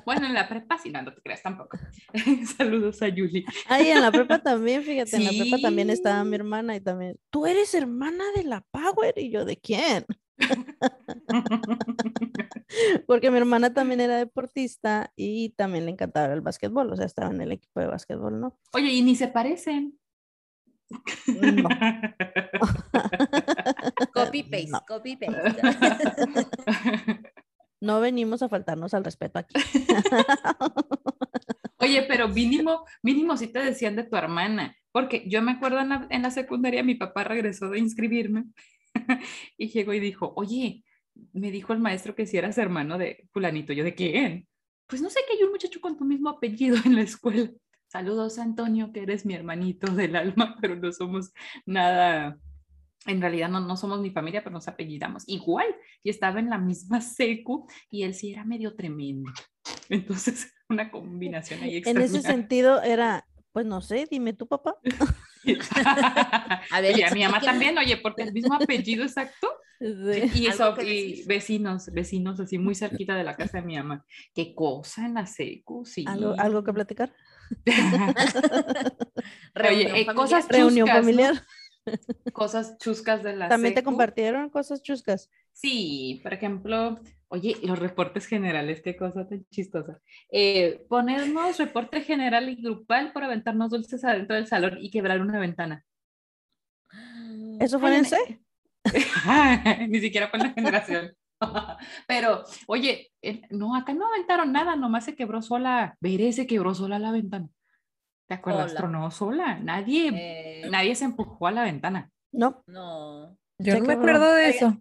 [0.05, 1.79] Bueno, en la prepa sí, no, no te creas tampoco.
[2.59, 3.45] Saludos a Yuli.
[3.67, 6.35] Ay, en la prepa también, fíjate, en la prepa también estaba mi Sí.
[6.37, 10.05] hermana y también, tú eres hermana de la Power y yo, ¿de quién?
[13.07, 17.31] Porque mi hermana también era deportista y también le encantaba el básquetbol, o sea, estaba
[17.31, 18.59] en el equipo de básquetbol, ¿no?
[18.73, 19.99] Oye, y ni se parecen.
[21.27, 21.69] No.
[24.15, 24.81] copy paste, No.
[24.87, 25.53] copy paste.
[27.81, 29.55] No venimos a faltarnos al respeto aquí.
[31.79, 35.89] Oye, pero mínimo, mínimo sí te decían de tu hermana, porque yo me acuerdo en
[35.89, 38.45] la, en la secundaria, mi papá regresó de inscribirme
[39.59, 40.85] y llegó y dijo, oye,
[41.33, 44.49] me dijo el maestro que si eras hermano de fulanito, yo de quién?
[44.87, 47.51] Pues no sé que hay un muchacho con tu mismo apellido en la escuela.
[47.87, 51.33] Saludos, Antonio, que eres mi hermanito del alma, pero no somos
[51.67, 52.39] nada,
[53.07, 55.67] en realidad no, no somos ni familia, pero nos apellidamos igual.
[56.03, 59.31] Y estaba en la misma secu y él sí era medio tremendo.
[59.89, 62.37] Entonces, una combinación ahí En ese extraña.
[62.37, 64.77] sentido era, pues no sé, dime tu papá.
[66.71, 69.49] A ver, y a mi mamá también, oye, porque el mismo apellido exacto.
[69.81, 70.31] Sí.
[70.35, 74.05] Y eso, y vecinos, vecinos así muy cerquita de la casa de mi mamá.
[74.35, 76.05] Qué cosa en la secu, sí.
[76.07, 77.15] ¿Algo, algo que platicar?
[79.55, 80.15] Reunión Oye, eh, familiar.
[80.15, 81.41] cosas Reunión ¿no?
[82.33, 85.31] Cosas chuscas de la También te compartieron cosas chuscas.
[85.53, 90.01] Sí, por ejemplo, oye, los reportes generales, qué cosa tan chistosa.
[90.31, 95.39] Eh, ponernos reporte general y grupal por aventarnos dulces adentro del salón y quebrar una
[95.39, 95.85] ventana.
[97.61, 98.41] ¿Eso fue Ay, en C?
[99.89, 101.13] Ni siquiera fue en la generación.
[102.07, 103.13] Pero, oye,
[103.51, 105.97] no, acá no aventaron nada, nomás se quebró sola.
[106.01, 107.49] Veré, se quebró sola la ventana.
[108.31, 108.69] ¿Te acuerdas?
[108.71, 108.79] Sola.
[108.79, 109.59] Tronó sola.
[109.59, 112.13] Nadie, Eh, nadie se empujó a la ventana.
[112.31, 112.63] No.
[112.69, 113.37] no.
[113.59, 114.81] Yo no me acuerdo de eso.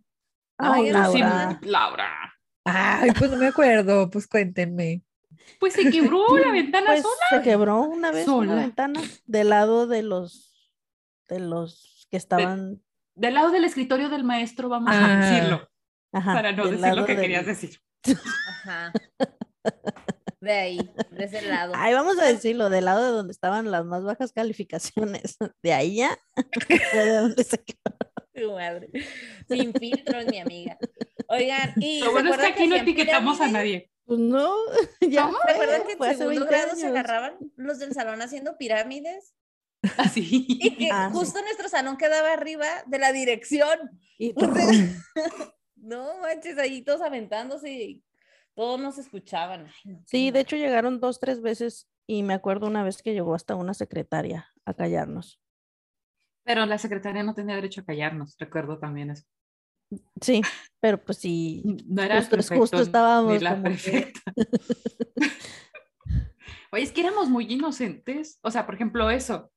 [0.60, 1.10] Ay, Laura.
[1.12, 1.60] Sí, Laura.
[1.64, 2.34] Laura.
[2.66, 5.02] Ay, pues no me acuerdo, pues cuéntenme.
[5.60, 7.16] Pues se quebró la ventana Pues sola.
[7.32, 8.62] se quebró una vez una Sola.
[8.62, 10.70] ventana del lado de los
[11.28, 12.84] de los que estaban
[13.16, 15.06] Del lado del escritorio del maestro, vamos Ah.
[15.06, 15.68] a decirlo,
[16.14, 17.80] ajá, para no del decir lo que del- querías decir.
[18.64, 18.94] Ajá.
[20.42, 20.78] De ahí,
[21.12, 21.74] de ese lado.
[21.76, 25.38] Ay, vamos a decirlo, del lado de donde estaban las más bajas calificaciones.
[25.64, 26.18] De ahí ya
[26.94, 27.98] de donde se quedó.
[28.34, 28.90] Tu madre.
[29.50, 30.78] Sin filtros, mi amiga.
[31.28, 33.92] Oigan, y Lo ¿se bueno es que aquí no etiquetamos a nadie.
[34.06, 34.56] Pues no,
[35.02, 39.36] ya ¿Recuerdan que en segundo 20 grado se agarraban los del salón haciendo pirámides?
[39.98, 40.46] Así.
[40.48, 41.18] Y que Ah, sí.
[41.18, 43.78] justo nuestro salón quedaba arriba de la dirección.
[44.18, 45.02] Y O sea,
[45.76, 48.04] no manches, ahí todos aventándose y
[48.56, 49.68] todos nos escuchaban.
[49.68, 53.14] Ay, no, Sí, de hecho llegaron dos, tres veces y me acuerdo una vez que
[53.14, 55.40] llegó hasta una secretaria a callarnos.
[56.44, 59.26] Pero la secretaria no tenía derecho a callarnos, recuerdo también eso.
[60.22, 60.42] Sí,
[60.80, 64.14] pero pues sí, No era Justo- justo prefecto ni estábamos la como que-.
[66.72, 68.38] Oye, es que éramos muy inocentes.
[68.44, 69.52] O sea, por ejemplo, eso.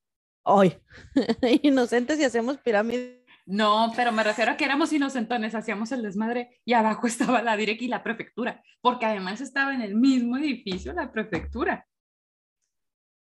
[0.45, 0.75] hoy,
[1.63, 3.22] inocentes y hacemos pirámides.
[3.45, 7.57] No, pero me refiero a que éramos inocentones, hacíamos el desmadre y abajo estaba la
[7.57, 11.85] direc y la prefectura, porque además estaba en el mismo edificio la prefectura,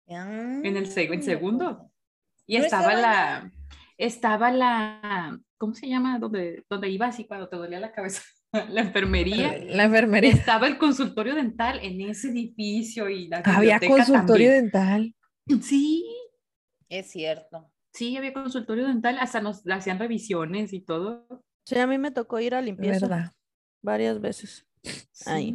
[0.06, 1.92] en el seg- en Ah, segundo.
[2.46, 3.52] Y ¿No estaba estaba la,
[3.96, 6.18] estaba la, ¿cómo se llama?
[6.18, 8.22] Donde, donde ibas y cuando te dolía la cabeza,
[8.70, 9.56] la enfermería.
[9.58, 10.30] La enfermería.
[10.32, 14.50] Estaba el consultorio dental en ese edificio y la Había consultorio también.
[14.64, 15.14] dental.
[15.62, 16.04] Sí,
[16.88, 17.69] Es cierto.
[17.92, 21.26] Sí, había consultorio dental, hasta nos hacían revisiones y todo.
[21.64, 23.32] Sí, a mí me tocó ir a limpieza ¿Verdad?
[23.82, 24.66] varias veces.
[25.26, 25.54] Ahí.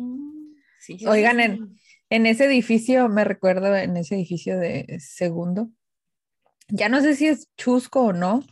[0.80, 1.44] Sí, sí, Oigan, sí.
[1.44, 1.80] en-
[2.12, 5.72] En ese edificio, me recuerdo en ese edificio de segundo.
[6.70, 8.44] Ya no sé si es chusco o no.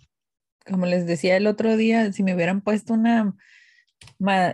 [0.65, 3.35] Como les decía el otro día, si me hubieran puesto una.
[4.17, 4.53] ma-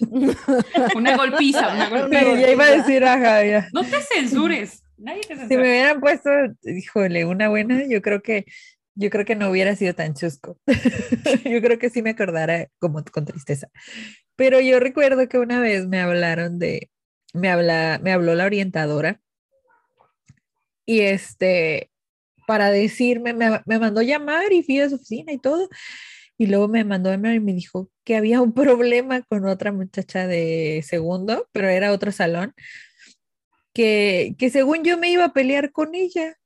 [0.96, 2.40] Una golpiza, una Sí, golpiza.
[2.40, 3.68] ya iba a decir, ajá, ya.
[3.72, 4.82] No te censures.
[5.00, 6.30] Nadie te Si me hubieran puesto,
[6.62, 8.44] híjole, una buena, yo creo que,
[8.94, 10.58] yo creo que no hubiera sido tan chusco.
[11.44, 13.68] yo creo que sí me acordara como con tristeza.
[14.36, 16.90] Pero yo recuerdo que una vez me hablaron de,
[17.32, 19.20] me habla, me habló la orientadora
[20.84, 21.90] y este,
[22.46, 25.70] para decirme, me, me mandó llamar y fui a su oficina y todo.
[26.36, 30.26] Y luego me mandó llamar y me dijo que había un problema con otra muchacha
[30.26, 32.54] de segundo, pero era otro salón
[33.74, 36.36] que, que según yo me iba a pelear con ella,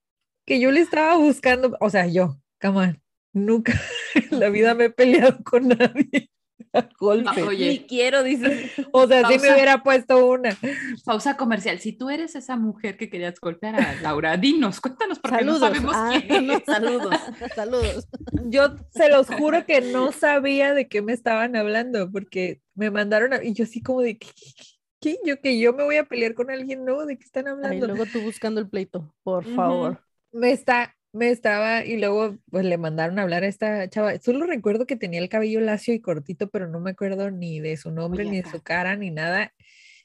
[0.47, 3.03] que yo le estaba buscando, o sea, yo, come on,
[3.33, 3.73] nunca
[4.31, 6.31] en la vida me he peleado con nadie.
[6.99, 7.31] Golpe.
[7.41, 7.69] Ah, oye.
[7.69, 8.71] Ni quiero, dices.
[8.93, 9.55] O sea, sí me pausa.
[9.55, 10.57] hubiera puesto una.
[11.05, 11.79] Pausa comercial.
[11.79, 15.61] Si tú eres esa mujer que querías golpear a Laura, dinos, cuéntanos porque Saludos.
[15.61, 16.61] no sabemos Ah, quién no.
[16.67, 17.17] Saludos.
[17.55, 18.09] Saludos.
[18.47, 23.33] Yo se los juro que no sabía de qué me estaban hablando, porque me mandaron
[23.35, 24.29] a- y yo así como de, ¿qué?
[24.35, 24.53] qué-
[25.05, 25.19] qué-?
[25.25, 27.05] Yo que yo me voy a pelear con alguien, ¿no?
[27.07, 27.87] ¿De qué están hablando?
[27.87, 30.03] luego tú buscando el pleito, por favor.
[30.33, 34.19] me está, me estaba, y luego pues le mandaron a hablar a esta chava.
[34.19, 37.77] Solo recuerdo que tenía el cabello lacio y cortito, pero no me acuerdo ni de
[37.77, 39.53] su nombre, ni de su cara, ni nada.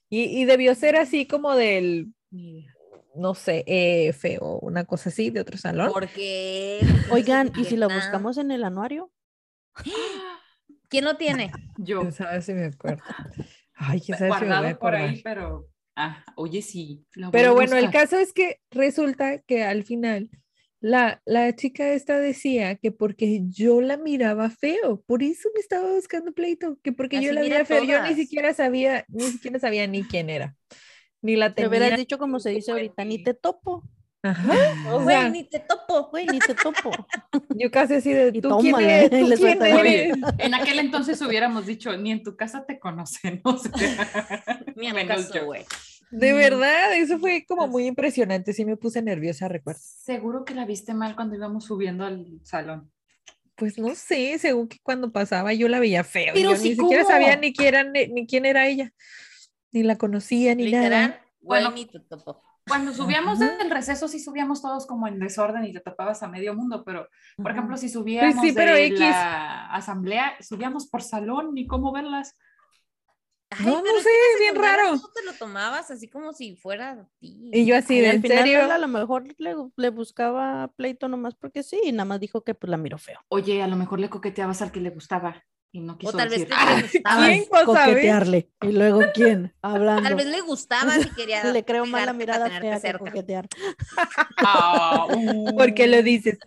[0.09, 2.13] Y, y debió ser así como del,
[3.15, 5.89] no sé, EF o una cosa así de otro salón.
[5.93, 6.79] Porque.
[7.11, 9.11] Oigan, ¿y si la buscamos en el anuario?
[10.89, 11.51] ¿Quién lo tiene?
[11.77, 12.01] Yo.
[12.01, 13.03] ¿Quién sabe si me acuerdo?
[13.79, 15.67] Ay, quién sabe si me voy a guardado por ahí, pero.
[15.95, 17.05] Ah, oye, sí.
[17.31, 20.29] Pero bueno, el caso es que resulta que al final
[20.81, 25.93] la, la chica esta decía que porque yo la miraba feo, por eso me estaba
[25.93, 29.23] buscando pleito, que porque yo Así la mira veía feo, yo ni siquiera sabía, ni
[29.23, 30.55] siquiera sabía ni quién era,
[31.21, 31.97] ni la Te hubieras tenía.
[31.97, 33.83] dicho como se dice ahorita, ni te topo,
[34.21, 34.53] Ajá,
[34.91, 36.09] o Güey, sea, ni te topo.
[36.09, 36.91] güey, ni te topo.
[37.55, 39.09] yo casi así de, Y ¿tú quién tómale, eres?
[39.11, 42.35] ¿Tú le quién suelta el Oye, eres?" en aquel entonces hubiéramos dicho, ni en tu
[42.35, 43.71] casa te conocen, o sea,
[44.75, 45.45] Ni al menos caso, yo.
[45.45, 45.65] güey.
[46.11, 49.79] De verdad, eso fue como muy impresionante, sí me puse nerviosa, recuerdo.
[49.83, 52.91] Seguro que la viste mal cuando íbamos subiendo al salón.
[53.55, 56.69] Pues no sé, según que cuando pasaba yo la veía feo, y Pero yo sí,
[56.71, 58.91] ni siquiera sabía ni quién, era, ni, ni quién era ella,
[59.71, 60.83] ni la conocía, ni nada.
[60.83, 61.09] Literal,
[61.41, 62.41] güey, Bueno, ni te topo.
[62.69, 63.57] Cuando subíamos Ajá.
[63.57, 67.07] del receso, sí subíamos todos como en desorden y te tapabas a medio mundo, pero
[67.35, 68.99] por ejemplo, si Pues subíamos sí, pero de X.
[68.99, 72.37] la asamblea, subíamos por salón, ni cómo verlas.
[73.51, 74.99] Ay, No, no es sé, la bien raro.
[74.99, 77.49] Tú te lo tomabas así como si fuera a ti.
[77.51, 78.71] Y yo así de, ¿en final serio?
[78.71, 82.53] a lo mejor le, le buscaba pleito nomás porque sí, y nada más dijo que
[82.53, 83.19] pues la miró feo.
[83.29, 86.29] Oye, a lo mejor le coqueteabas al que le gustaba y no quiso O tal
[86.29, 86.53] vez te
[87.05, 87.31] "Ah,
[87.65, 88.49] coquetearle.
[88.61, 90.03] Y luego quién, hablando.
[90.03, 91.43] Tal vez le gustaba y quería.
[91.53, 93.47] Le creo más la mirada fea que coquetear.
[94.37, 95.07] ah,
[95.55, 95.87] ¿Por qué uh".
[95.87, 96.39] lo dices?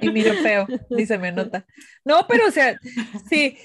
[0.00, 1.66] Y miro feo, dice, me nota.
[2.04, 2.78] No, pero o sea,
[3.28, 3.56] si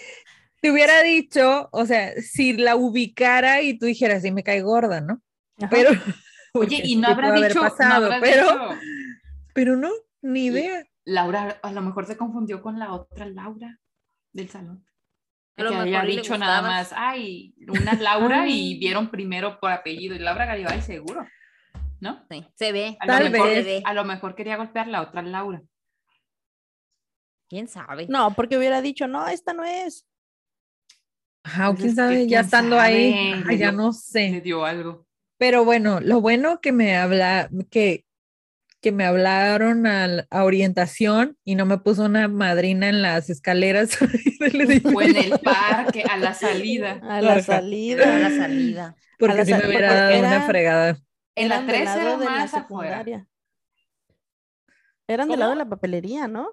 [0.61, 5.01] te hubiera dicho, o sea, si la ubicara y tú dijeras, sí me cae gorda,
[5.01, 5.21] ¿no?
[5.59, 5.69] Ajá.
[5.69, 5.89] Pero,
[6.53, 8.79] Oye, y no habrá dicho, no pasado, habrá pero, dicho,
[9.53, 9.91] pero no,
[10.21, 10.83] ni idea.
[11.05, 13.79] Laura, a lo mejor se confundió con la otra Laura
[14.37, 14.85] del salón.
[15.57, 19.71] A lo que mejor había dicho nada más, ay, una Laura y vieron primero por
[19.71, 21.27] apellido y Laura Garibay seguro,
[21.99, 22.23] ¿no?
[22.29, 22.95] Sí, se ve.
[22.99, 23.81] A Tal lo, mejor, vez.
[23.83, 25.61] A lo mejor quería golpear la otra Laura.
[27.49, 28.05] ¿Quién sabe?
[28.07, 30.05] No, porque hubiera dicho, no, esta no es.
[31.43, 34.41] Ajá, o quién sabe, ya quién estando ahí, ya dio- no Le sé.
[34.41, 35.07] dio algo.
[35.39, 38.05] Pero bueno, lo bueno que me habla, que,
[38.81, 43.97] que me hablaron al- a, orientación y no me puso una madrina en las escaleras.
[44.39, 46.99] del O en el parque, a la salida.
[47.03, 48.03] A la salida.
[48.03, 48.95] Era la salida.
[49.19, 50.97] Porque la si me sal- hubiera porque dado una era- fregada.
[51.35, 53.27] En la Eran del 3 lado era de la secundaria.
[55.07, 56.49] Eran del lado de la papelería, ¿no?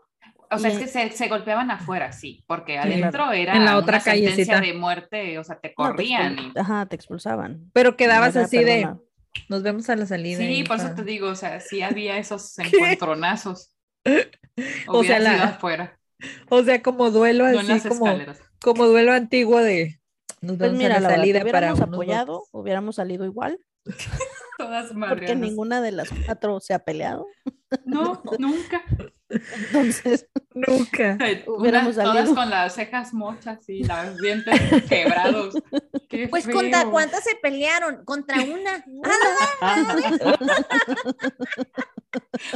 [0.51, 2.79] O sea, Y- es que se, se golpeaban afuera, sí, porque Sí.
[2.79, 4.61] adentro era En la otra una sentencia callecita.
[4.61, 6.39] de muerte, o sea, te No, te corrían.
[6.39, 7.71] y- Ajá, te expulsaban.
[7.73, 8.89] Pero quedabas así de.
[9.49, 10.39] Nos vemos a la salida.
[10.39, 13.71] Sí, por eso te digo, o sea, sí había esos encontronazos.
[14.87, 15.99] O sea, la- afuera,
[16.49, 18.07] O sea, como duelo no así, como,
[18.61, 20.01] como duelo antiguo de,
[20.41, 23.59] nos Pues vemos mira, a la salida para hubiéramos apoyado, hubiéramos salido igual,
[24.59, 27.27] Todas porque ninguna de las cuatro se ha peleado.
[27.85, 28.85] No, nunca.
[29.29, 31.19] Entonces, Nunca.
[31.47, 34.55] Hubiéramos Unas todas con las cejas mochas y los dientes
[34.89, 35.55] quebrados.
[36.09, 38.85] Qué Pues contra cuántas se pelearon, contra una.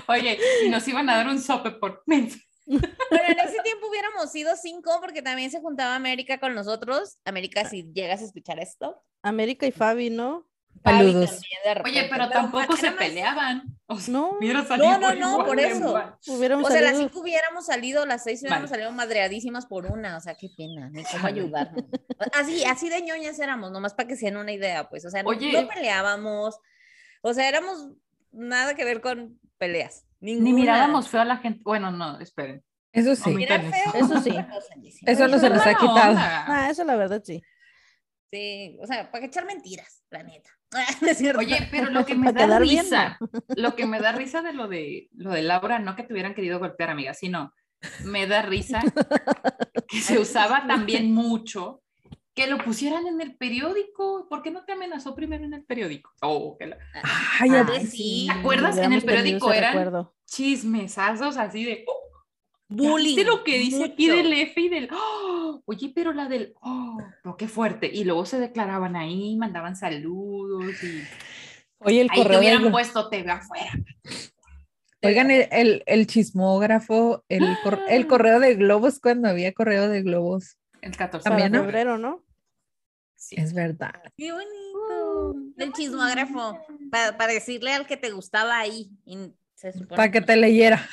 [0.07, 2.05] Oye, y nos iban a dar un sope por.
[2.07, 2.29] Pero
[2.69, 7.19] en ese tiempo hubiéramos sido cinco porque también se juntaba América con nosotros.
[7.25, 9.03] América, si llegas a escuchar esto.
[9.23, 10.47] América y Fabi, ¿no?
[10.85, 11.29] Repente,
[11.85, 13.62] Oye, pero tampoco se peleaban.
[13.87, 15.93] O sea, No, hubiera salido no, no, igual por eso.
[15.93, 18.83] O sea, las cinco hubiéramos salido, las seis hubiéramos Vale.
[18.85, 21.85] salido madreadísimas por una, o sea, qué pena, ni cómo ayudarnos.
[22.33, 25.23] Así, así de ñoñas éramos, nomás para que se den una idea, pues, o sea,
[25.23, 25.53] no- Oye.
[25.53, 26.59] no peleábamos,
[27.23, 27.89] o sea, éramos
[28.33, 30.05] nada que ver con peleas.
[30.21, 31.61] Ni mirábamos feo a la gente.
[31.64, 32.62] Bueno, no, esperen.
[32.93, 33.31] Eso No sí.
[33.31, 33.71] interesa.
[33.71, 34.35] feo, Eso sí.
[35.07, 36.14] Eso no se nos ha quitado.
[36.19, 37.43] Ah, eso la verdad sí.
[38.33, 40.51] Sí, o sea, para echar mentiras, la neta.
[41.03, 41.21] Es.
[41.37, 43.19] Oye, pero lo que me da risa,
[43.57, 46.35] lo que me da risa de lo de lo de Laura, no que te hubieran
[46.35, 47.53] querido golpear, amiga, sino
[48.05, 48.81] me da risa
[49.89, 51.81] que se usaba también mucho
[52.35, 54.27] que lo pusieran en el periódico.
[54.29, 56.12] ¿Por qué no te amenazó primero en el periódico?
[56.23, 56.79] Oh, que la-
[57.41, 58.27] Ay, Ah, a- sí.
[58.33, 58.77] ¿Te acuerdas?
[58.79, 60.14] En el periódico eran- recuerdo.
[60.27, 61.85] chismesazos así de.
[61.87, 62.07] oh,
[62.69, 63.16] Bullying.
[63.16, 64.16] ¿Viste lo que dice aquí mucho.
[64.16, 67.91] del F y del, "Oh, oye, pero la del, oh, pero qué fuerte.
[67.93, 71.03] Y luego se declaraban ahí, mandaban saludos y
[71.79, 73.71] Oye, el ahí te correo de hubieran puesto TV afuera.
[75.03, 80.03] Oigan, el, el, el chismógrafo, el, cor- el correo de globos, cuando había correo de
[80.03, 80.59] globos.
[80.83, 81.61] El 14 Para También, ¿no?
[81.64, 82.25] febrero, ¿no?
[83.14, 83.37] Sí.
[83.39, 83.93] Es verdad.
[84.16, 85.35] Qué bonito.
[85.57, 86.59] El chismógrafo.
[86.91, 88.91] pa- para decirle al que te gustaba ahí.
[89.07, 89.16] y
[89.55, 90.87] se supone Para que te leyera.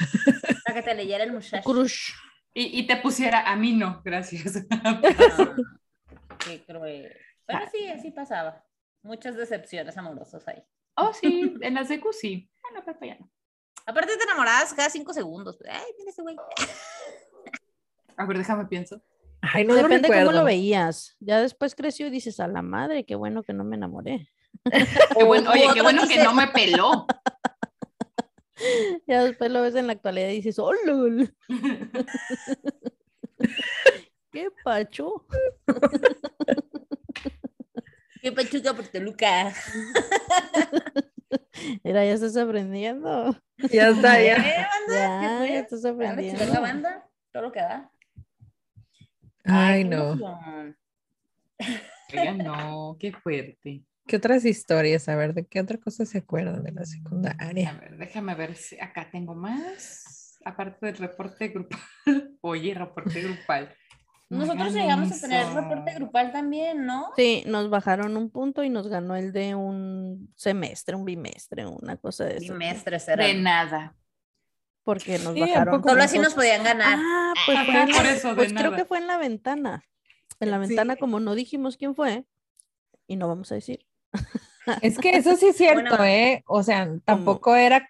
[0.76, 1.64] Que te leyera el muchacho.
[1.64, 2.12] Crush.
[2.54, 4.66] Y, y te pusiera, a mí no, gracias.
[6.46, 7.16] Qué cruel.
[7.46, 8.64] Pero sí, así pasaba.
[9.04, 10.64] Muchas decepciones amorosas ahí.
[10.96, 12.50] oh, sí, en la secu sí.
[12.64, 13.30] Ah, no, pero ya no.
[13.86, 15.60] Aparte te enamorabas cada cinco segundos.
[15.70, 16.36] Ay, mira ese güey.
[18.18, 19.02] A ver, déjame pienso.
[19.42, 21.16] Ay, no lo Depende cómo lo veías.
[21.20, 24.28] Ya después creció y dices, a la madre, qué bueno que no me enamoré.
[25.16, 27.06] Qué bueno, oye, qué bueno que no me peló.
[29.08, 31.34] Ya después lo ves en la actualidad y dices, ¡oh, lol!
[34.32, 35.26] ¡Qué pacho!
[38.22, 39.54] Qué pachuca por Toluca.
[41.84, 43.36] Era, ya estás aprendiendo.
[43.72, 44.38] Ya está, ya.
[44.38, 44.90] ¿Eh, banda?
[44.90, 46.40] Ya, ya estás aprendiendo.
[46.40, 47.92] chilanga banda, todo lo que da.
[49.44, 50.14] Ay, qué no.
[50.14, 50.76] emoción.
[52.14, 53.84] Oiga, no, qué fuerte.
[54.08, 55.10] ¿Qué otras historias?
[55.10, 57.74] A ver, ¿de qué otra cosa se acuerdan de la A secundaria?
[57.82, 60.40] ver, déjame ver si acá tengo más.
[60.46, 61.80] Aparte del reporte grupal.
[62.42, 63.74] Oye, reporte grupal.
[64.30, 67.12] Nosotros llegamos a tener reporte grupal también, ¿no?
[67.16, 71.98] Sí, nos bajaron un punto y nos ganó el de un semestre, un bimestre, una
[71.98, 72.54] cosa de eso.
[72.54, 73.44] Bimestres De eran.
[73.44, 73.96] nada.
[74.84, 75.84] Porque nos Sí, ¿a bajaron.
[75.84, 76.98] Solo así nos podían ganar.
[77.00, 78.78] Ah, pues, Ajá, fue por eso, de pues creo nada.
[78.78, 79.84] que fue en la ventana.
[80.40, 81.00] En la ventana, Sí.
[81.00, 82.26] como no dijimos quién fue,
[83.08, 83.86] y no vamos a decir.
[84.82, 86.04] Es que eso sí es cierto, Bueno.
[86.04, 86.44] ¿eh?
[86.48, 87.88] O sea, tampoco era,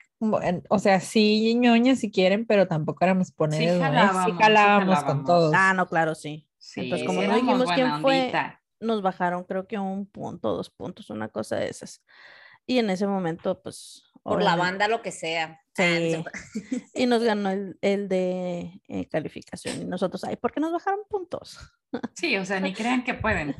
[0.70, 5.26] o sea, sí ñoña si quieren, pero tampoco éramos poner, jalábamos, sí sí calábamos con
[5.26, 5.54] todos.
[5.56, 6.48] Ah, no, claro, sí.
[6.58, 8.32] Sí, Entonces, como no dijimos quién fue.
[8.80, 12.04] Nos bajaron, creo que un punto, dos puntos, una cosa de esas.
[12.66, 14.04] Y en ese momento, pues.
[14.24, 15.62] Por la banda, lo que sea.
[15.78, 16.24] Ah, Sí.
[16.96, 19.82] Y nos ganó el, el de eh, calificación.
[19.82, 21.60] Y nosotros, ay, ¿por qué nos bajaron puntos?
[22.14, 23.56] Sí, o sea, ni crean que pueden.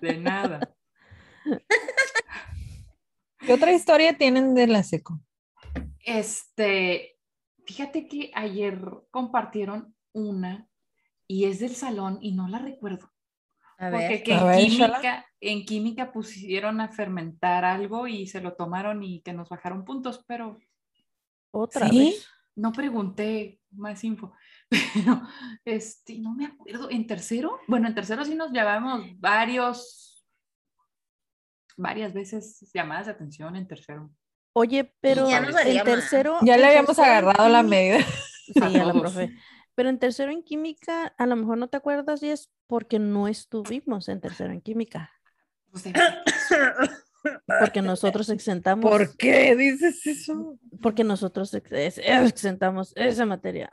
[0.00, 0.60] De nada.
[3.38, 5.20] ¿Qué otra historia tienen de la seco?
[6.04, 7.18] Este,
[7.66, 8.80] fíjate que ayer
[9.10, 10.68] compartieron una
[11.26, 13.10] y es del salón y no la recuerdo.
[13.78, 14.22] A Porque ver.
[14.22, 19.02] que A en, ver, química, en química pusieron a fermentar algo y se lo tomaron
[19.02, 20.58] y que nos bajaron puntos, pero
[21.50, 21.98] Otra ¿Sí?
[21.98, 22.26] vez.
[22.54, 24.32] no pregunté más info.
[24.94, 25.22] Pero
[25.64, 26.90] este, no me acuerdo.
[26.90, 27.58] ¿En tercero?
[27.66, 30.11] Bueno, en tercero sí nos llevamos varios,
[31.76, 34.10] varias veces llamadas de atención en tercero.
[34.54, 36.38] Oye, pero ya en tercero.
[36.42, 37.98] Ya le habíamos agarrado la medida.
[38.44, 39.30] Sí, A a la profe.
[39.76, 43.28] Pero en tercero en química, a lo mejor no te acuerdas y es porque no
[43.28, 45.10] estuvimos en tercero en química.
[45.70, 45.84] Pues,
[47.60, 48.90] Porque nosotros exentamos.
[48.90, 50.58] ¿Por qué dices eso?
[50.82, 53.68] Porque nosotros ex- exentamos esa materia.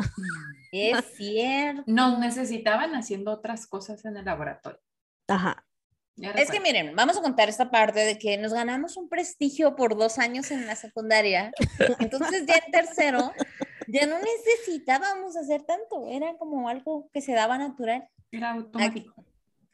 [0.72, 1.84] Es cierto.
[1.88, 4.80] nos necesitaban haciendo otras cosas en el laboratorio.
[5.28, 5.66] Ajá.
[6.36, 9.98] Es que miren, vamos a contar esta parte de que nos ganamos un prestigio por
[9.98, 11.52] dos años en la secundaria.
[12.00, 13.32] Entonces ya en tercero
[13.88, 16.08] ya no necesitábamos hacer tanto.
[16.10, 18.08] Era como algo que se daba natural.
[18.32, 19.26] Era automático.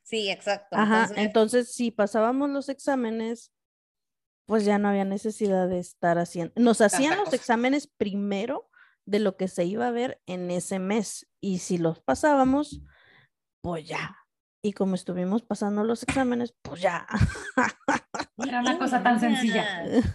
[0.03, 0.75] Sí, exacto.
[0.75, 1.01] Ajá.
[1.01, 3.51] Entonces, Entonces, si pasábamos los exámenes,
[4.45, 6.53] pues ya no había necesidad de estar haciendo.
[6.55, 7.35] Nos hacían los cosa.
[7.35, 8.69] exámenes primero
[9.05, 11.27] de lo que se iba a ver en ese mes.
[11.41, 12.81] Y si los pasábamos,
[13.61, 14.15] pues ya.
[14.65, 17.05] Y como estuvimos pasando los exámenes, pues ya.
[18.47, 19.63] Era una cosa tan sencilla.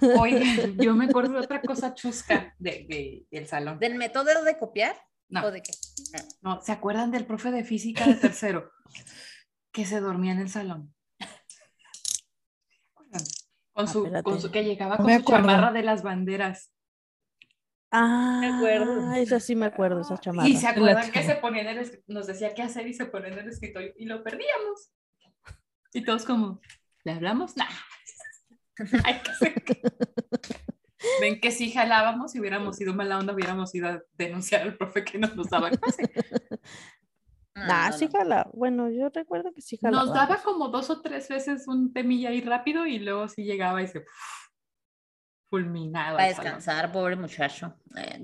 [0.19, 3.79] Oye, yo me acuerdo de otra cosa chusca de, de- del salón.
[3.79, 4.97] ¿Del método de copiar?
[5.29, 5.71] No, ¿O de qué?
[6.43, 8.73] no, ¿se acuerdan del profe de física de tercero?
[9.73, 10.93] que se dormía en el salón.
[13.73, 14.41] Con su, con espérate.
[14.41, 16.73] su- que llegaba con me su chamarra de las banderas.
[17.91, 19.13] Ah, acuerdo.
[19.15, 20.49] esa sí me acuerdo, esa chamarra.
[20.49, 23.29] Y se acuerdan que se ponía en el nos decía qué hacer y se ponía
[23.29, 24.93] en el escritorio y lo perdíamos.
[25.93, 26.61] Y todos como,
[27.05, 27.57] ¿le hablamos?
[27.57, 27.67] Nah.
[29.05, 29.83] Hay que
[31.21, 35.05] Ven que si jalábamos, si hubiéramos sido mala onda, hubiéramos ido a denunciar al profe
[35.05, 36.11] que no nos daba clase.
[37.55, 38.49] No, Ah, no, sí jala.
[38.53, 40.05] Bueno, yo recuerdo que sí jalaba.
[40.05, 43.83] Nos daba como dos o tres veces un temilla ahí rápido y luego sí llegaba
[43.83, 44.05] y se
[45.51, 46.17] fulminaba.
[46.17, 47.75] Para descansar, pobre muchacho.
[47.97, 48.23] Eh,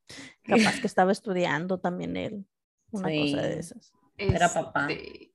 [0.43, 2.45] Capaz que estaba estudiando también él.
[2.91, 3.93] Una cosa de esas.
[4.17, 4.87] Era papá.
[4.91, 5.31] Este,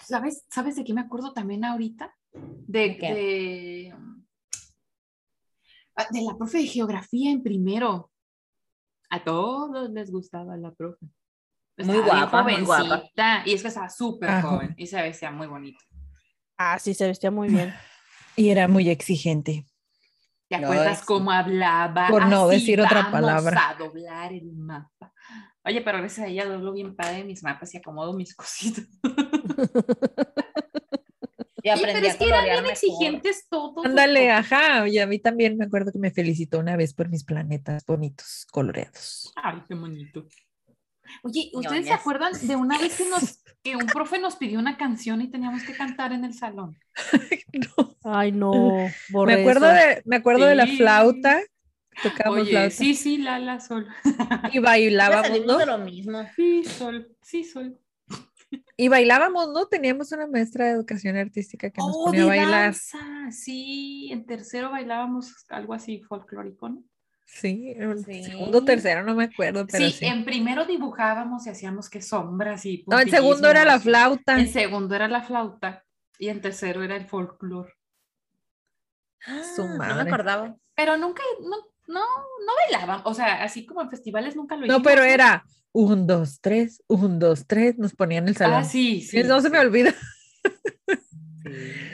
[0.00, 2.14] ¿Sabes, ¿Sabes de qué me acuerdo también ahorita?
[2.32, 3.14] De, ¿De qué?
[3.14, 3.94] de-
[5.94, 8.10] Ah, De la profe de geografía en primero.
[9.10, 11.06] A todos les gustaba la profe.
[11.78, 12.84] Muy guapa, muy guapa.
[12.84, 15.78] jovencita, Y es que estaba súper joven y se veía muy bonito.
[16.58, 17.74] Ah, sí, se vestía muy bien.
[18.36, 19.66] Y era muy exigente.
[20.48, 22.08] ¿Te acuerdas cómo hablaba?
[22.08, 23.68] Por no Así decir otra vamos palabra.
[23.70, 25.12] a doblar el mapa.
[25.64, 28.86] Oye, pero gracias a ella doblo bien padre mis mapas y acomodo mis cositas.
[31.62, 33.84] Y aprendí pero es que eran bien exigentes todos.
[33.84, 34.88] Ándale, ajá.
[34.88, 38.46] Y a mí también me acuerdo que me felicitó una vez por mis planetas bonitos,
[38.50, 39.32] coloreados.
[39.36, 40.26] Ay, qué bonito.
[41.22, 44.76] Oye, ¿ustedes se acuerdan de una vez que, nos, que un profe nos pidió una
[44.76, 46.76] canción y teníamos que cantar en el salón?
[47.76, 47.96] No.
[48.04, 48.52] Ay, no.
[49.26, 49.74] Me acuerdo, eso.
[49.74, 51.40] de, me acuerdo de la flauta.
[52.02, 52.70] Tocábamos Oye, flauta.
[52.70, 53.86] sí, sí, la, la, sol.
[54.52, 55.58] Y bailábamos, salimos ¿no?
[55.58, 56.26] de lo mismo.
[56.34, 57.78] Sí, sol, sí, sol.
[58.76, 59.66] Y bailábamos, ¿no?
[59.66, 62.50] Teníamos una maestra de educación artística que nos Oh, ponía a bailar.
[62.64, 62.98] danza,
[63.30, 66.82] sí, en tercero bailábamos algo así folclórico, ¿no?
[67.34, 68.24] Sí, en Sí.
[68.24, 70.04] segundo, tercero, no me acuerdo, pero Sí, sí.
[70.04, 74.38] en primero dibujábamos y hacíamos que sombras y No, en segundo era la flauta.
[74.38, 75.82] En segundo era la flauta
[76.18, 77.72] y en tercero era el folclore.
[79.56, 80.04] Su Ah, No madre.
[80.04, 80.56] me acordaba.
[80.74, 81.56] Pero nunca, no,
[81.88, 84.82] no, no bailaban, o sea, así como en festivales nunca lo No, hicimos.
[84.92, 88.58] pero era un, dos, tres, un, dos, tres, nos ponían el salón.
[88.60, 89.22] Ah, sí, sí.
[89.22, 89.94] no se me olvida.
[91.44, 91.91] Sí.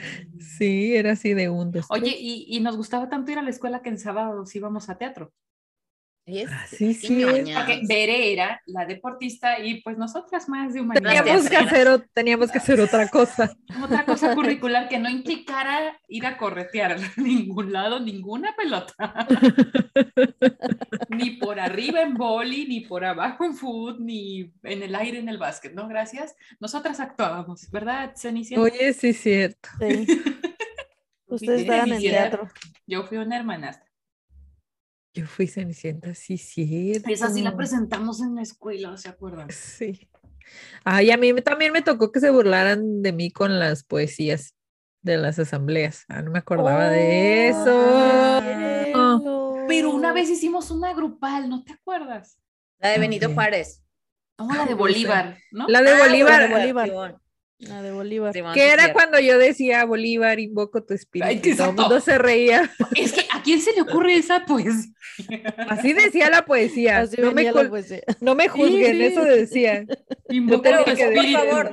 [0.59, 3.49] Sí, era así de un, dos, Oye, y, y nos gustaba tanto ir a la
[3.49, 5.31] escuela que en sábados íbamos a teatro.
[6.25, 7.23] Es- Ah, sí, sí.
[7.55, 11.23] Porque Bere era la deportista y pues nosotras más de humanidades.
[11.23, 13.51] Teníamos que, hacer, o- teníamos que hacer otra cosa.
[13.83, 18.93] Otra cosa curricular que no implicara ir a corretear a ningún lado, ninguna pelota.
[21.09, 25.29] ni por arriba en boli, ni por abajo en foot, ni en el aire en
[25.29, 25.87] el básquet, ¿no?
[25.87, 26.35] Gracias.
[26.59, 28.61] Nosotras actuábamos, ¿verdad, Cenicienta?
[28.63, 29.69] Oye, sí, cierto.
[29.79, 30.05] Sí.
[31.29, 32.47] Ustedes estaban en teatro.
[32.87, 33.85] Yo fui una hermanastra.
[35.13, 37.09] Yo fui Cenicienta, sí, cierto.
[37.09, 39.49] Esa sí la presentamos en la escuela, ¿se acuerdan?
[39.49, 40.07] Sí.
[40.83, 44.55] Ay, a mí también me tocó que se burlaran de mí con las poesías
[45.01, 46.05] de las asambleas.
[46.09, 48.41] Ah, no me acordaba de Oh, eso.
[48.43, 49.55] cierto.
[49.67, 52.39] Pero una vez hicimos una grupal, ¿no te acuerdas?
[52.79, 53.33] La de Benito Ok.
[53.33, 53.83] Juárez.
[54.37, 54.73] No, la de sé.
[54.75, 55.67] Bolívar, ¿no?
[55.67, 57.19] La de Ah, Bolívar, de Bolívar.
[57.59, 58.33] La de Bolívar.
[58.53, 61.27] Que era cuando yo decía Bolívar, invoco tu espíritu.
[61.29, 62.71] Ay, y todo el mundo se reía.
[62.95, 64.93] Es que ¿a quién se le ocurre esa poesía?
[65.67, 66.99] Así decía la poesía.
[66.99, 67.99] Así no, me la poesía.
[68.21, 69.03] no me juzguen, sí.
[69.03, 69.83] eso decía.
[70.29, 71.39] Invoco tu que decir, Por espíritu.
[71.39, 71.71] favor,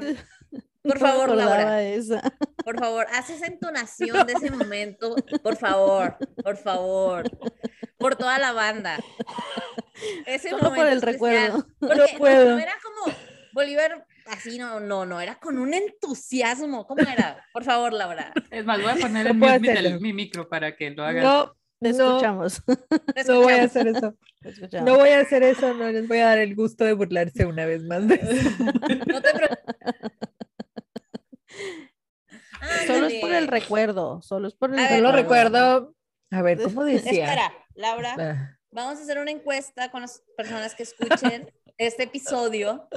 [0.83, 1.83] por favor, Laura.
[1.85, 2.23] esa.
[2.65, 5.15] Por favor, haz esa entonación de ese momento.
[5.43, 7.31] Por favor, por favor.
[7.97, 8.99] Por toda la banda.
[10.27, 11.13] Ese Solo por momento el especial.
[11.13, 11.67] recuerdo.
[11.79, 12.51] Porque No puedo.
[12.57, 13.17] no era como
[13.53, 16.87] Bolívar así, no, no, no, era con un entusiasmo.
[16.87, 17.45] ¿Cómo era?
[17.53, 18.33] Por favor, Laura.
[18.51, 21.25] Es más, voy a poner en mi, micro para que lo hagas.
[21.25, 22.63] No, Te no, escuchamos.
[23.29, 24.15] No voy a hacer eso.
[24.85, 27.67] No voy a hacer eso, no les voy a dar el gusto de burlarse una
[27.67, 28.07] vez más.
[28.07, 28.65] de eso.
[29.09, 29.77] No te preocupes.
[32.87, 34.23] Solo es por el recuerdo.
[34.23, 35.81] Solo es por el ver, Solo recuerdo.
[35.81, 35.95] recuerdo,
[36.31, 37.25] a ver, ¿cómo decía?
[37.25, 38.15] Espera, Laura.
[38.19, 42.89] Ah, Vamos a hacer una encuesta con las personas que escuchen este episodio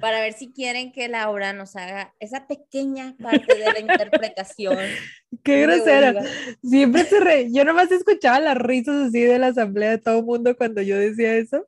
[0.00, 4.76] para ver si quieren que Laura nos haga esa pequeña parte de la interpretación.
[5.44, 6.14] Qué grosera.
[6.62, 7.52] Siempre se re...
[7.52, 10.96] Yo nomás escuchaba las risas así de la asamblea de todo el mundo cuando yo
[10.98, 11.66] decía eso.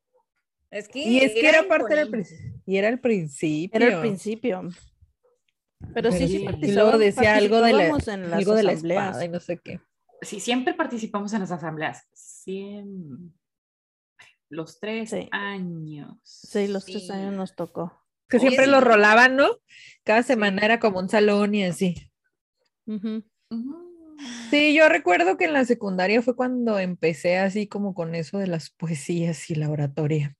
[0.71, 2.53] Es que Y es que era parte del principio.
[2.67, 3.77] Y era el principio.
[3.81, 4.63] Era el principio.
[5.95, 8.63] Pero sí, Pero sí, sí, y luego decía algo de la, en las algo de
[8.63, 9.07] la asambleas.
[9.09, 9.81] espada y no sé qué.
[10.23, 12.07] Sí, siempre participamos en las asambleas.
[12.13, 13.35] Siempre.
[14.49, 15.29] Los tres Sí.
[15.33, 16.19] años.
[16.23, 18.02] Sí, los tres años nos tocó.
[18.33, 18.71] Que Oye, siempre sí.
[18.71, 19.59] lo rolaban, ¿no?
[20.05, 21.95] Cada semana era como un salón y así.
[24.51, 28.47] Sí, yo recuerdo que en la secundaria fue cuando empecé así como con eso de
[28.47, 30.37] las poesías y la oratoria.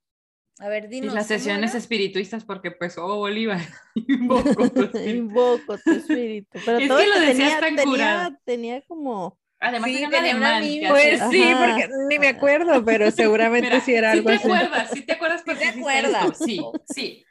[0.59, 1.15] A ver, Y dinos.
[1.15, 1.79] las ¿cómo sesiones era?
[1.81, 3.61] espirituistas, porque pues, oh, Bolívar.
[3.95, 5.09] invoco tu espíritu.
[5.11, 6.59] Invoco tu espíritu.
[6.65, 8.37] Pero Es todo que lo decías tenía, tan tenía, curado.
[8.45, 9.39] tenía como.
[9.61, 10.65] Además, Sí, tenía alemán.
[10.89, 11.67] Pues sí, Ajá.
[11.67, 14.45] porque ni me acuerdo, pero seguramente Mira, sí era sí algo te así.
[14.47, 16.39] acuerdas, sí te acuerdas porque te hiciste acuerdas.
[16.39, 16.61] Sí,
[16.95, 17.25] sí.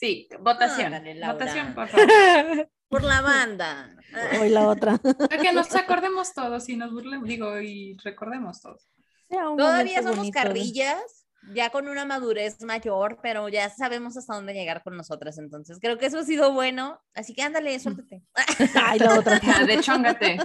[0.00, 0.94] Sí, votación.
[1.26, 2.70] Votación, por favor.
[2.88, 3.94] Por la banda.
[4.40, 4.96] Hoy la otra.
[4.96, 8.88] Para que nos acordemos todos y nos burlemos, digo, y recordemos todos.
[9.28, 11.19] Todavía somos bonito carrillas,
[11.54, 15.38] ya con una madurez mayor, pero ya sabemos hasta dónde llegar con nosotras.
[15.38, 17.00] Entonces, creo que eso ha sido bueno.
[17.14, 18.22] Así que ándale, suéltate.
[18.84, 19.40] Ay, la otra.
[19.66, 20.38] De chóngate.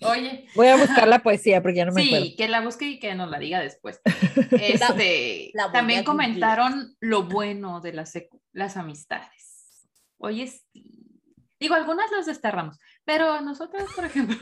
[0.00, 2.24] Oye, Voy a buscar la poesía porque ya no me acuerdo.
[2.24, 4.00] sí, que la busque y que nos la diga después.
[4.50, 8.12] Este, la voy a también comentaron lo bueno de las,
[8.52, 9.86] las amistades.
[10.18, 10.88] Oye, sí.
[11.60, 14.36] Digo, algunas las desterramos, pero nosotros, por ejemplo,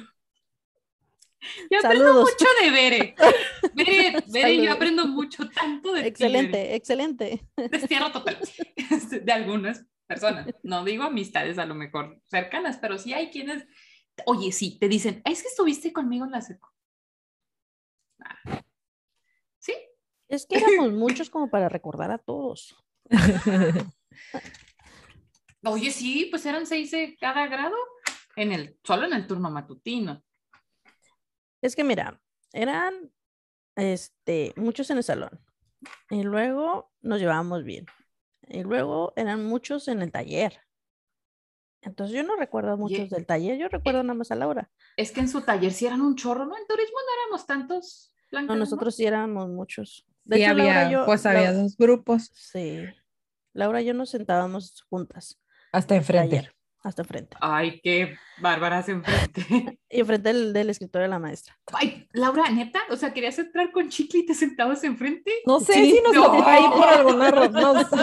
[1.70, 2.30] Yo aprendo Saludos.
[2.30, 3.14] mucho de Bere.
[3.84, 7.46] Bere, Bere, yo aprendo mucho tanto de ti, Excelente, excelente.
[7.56, 8.38] Destierro total.
[8.90, 10.46] Este, De algunas personas.
[10.62, 13.66] No digo amistades a lo mejor cercanas, pero sí hay quienes,
[14.26, 16.72] oye, sí, te dicen, es que estuviste conmigo en la seco.
[18.20, 18.62] Ah.
[19.58, 19.74] Sí,
[20.28, 22.76] Es que éramos muchos como para recordar a todos.
[25.64, 27.76] Oye, sí, pues eran seis de cada grado
[28.36, 30.24] en el, solo en el turno matutino.
[31.60, 32.20] Es que mira,
[32.52, 33.12] eran
[33.76, 35.40] este, muchos en el salón.
[36.10, 37.86] Y luego nos llevábamos bien.
[38.48, 40.60] Y luego eran muchos en el taller.
[41.82, 44.70] Entonces yo no recuerdo a muchos del taller, yo recuerdo nada más a Laura.
[44.96, 46.56] Es que en su taller sí eran un chorro, ¿no?
[46.56, 48.12] En turismo no éramos tantos.
[48.30, 50.06] Blanca, No, nosotros sí éramos muchos.
[50.24, 52.84] De Sí, hecho, había, yo- pues había dos grupos Sí.
[53.54, 55.40] Laura y yo nos sentábamos juntas.
[55.72, 56.50] hasta enfrente.
[56.82, 57.36] Hasta enfrente.
[57.40, 59.44] Ay, qué bárbaras enfrente.
[59.90, 61.58] Y enfrente del, del escritorio de la maestra.
[61.72, 65.30] Ay, Laura, neta, o sea, querías entrar con chicle y te sentabas enfrente.
[65.46, 66.42] No sé Sí, si nos no.
[66.46, 67.52] ahí por alguna razón.
[67.52, 67.96] no sé.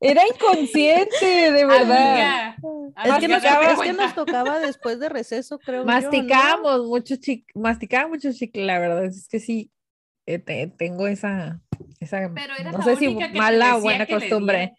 [0.00, 2.56] Era inconsciente, de verdad.
[2.96, 4.04] Amiga, Es que, nos, date es que cuenta.
[4.04, 5.92] nos tocaba después de receso, creo yo, ¿no?
[5.92, 9.70] Masticábamos mucho chicle, masticaba mucho chicle, la verdad es que sí,
[10.26, 11.60] eh, te- tengo esa,
[12.00, 14.74] esa Pero era no sé si mala o buena costumbre.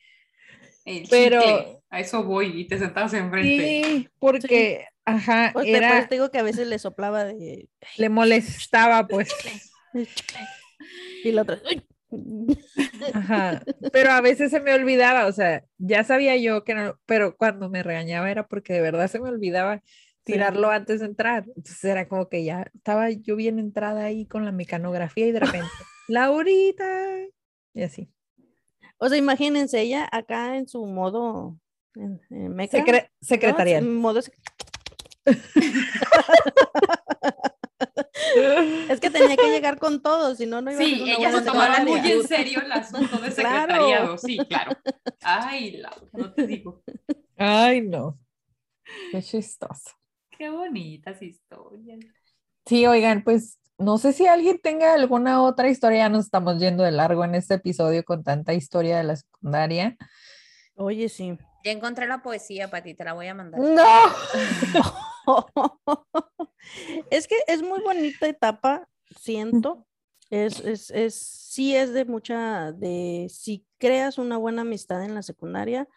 [1.09, 3.83] Pero- chicle, a eso voy y te sentabas enfrente.
[3.83, 7.69] Sí, porque, ajá, Pues, era, te digo que a veces le soplaba de...
[7.97, 9.33] le molestaba, pues,
[11.23, 11.59] Y la otra...
[13.13, 17.35] ajá, pero a veces se me olvidaba, o sea, ya sabía yo que no, pero
[17.35, 19.81] cuando me regañaba era porque de verdad se me olvidaba
[20.23, 24.45] tirarlo antes de entrar, entonces era como que ya estaba yo bien entrada ahí con
[24.45, 25.67] la mecanografía y de repente,
[26.07, 27.17] Laurita,
[27.73, 28.09] y así.
[28.97, 31.57] O sea, imagínense, ella acá en su modo...
[31.95, 33.09] En, en meca, Secre- ¿no?
[33.27, 33.83] secretarial.
[33.83, 34.33] En modo sec-
[38.89, 41.31] Es que tenía que llegar con todo, si no, no iba a ser Sí, ella
[41.31, 43.61] se tomaba muy en serio el asunto de Claro.
[43.61, 44.17] secretariado.
[44.17, 44.71] Sí, claro.
[45.21, 46.83] Ay, Laura, no te digo.
[47.37, 48.17] Ay, no.
[49.11, 49.91] Qué chistoso.
[50.37, 51.99] Qué bonitas historias.
[52.65, 56.83] Sí, oigan, pues no sé si alguien tenga alguna otra historia, ya nos estamos yendo
[56.83, 59.97] de largo en este episodio con tanta historia de la secundaria.
[60.75, 61.37] Oye, sí.
[61.65, 63.59] Ya encontré la poesía, Pati, te la voy a mandar.
[63.59, 63.83] No.
[67.09, 68.87] es que es muy bonita etapa,
[69.19, 69.87] siento.
[70.29, 75.23] Es, es, es, sí es de mucha, de si creas una buena amistad en la
[75.23, 75.89] secundaria,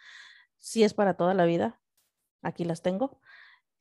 [0.57, 1.79] sí es para toda la vida.
[2.41, 3.21] Aquí las tengo.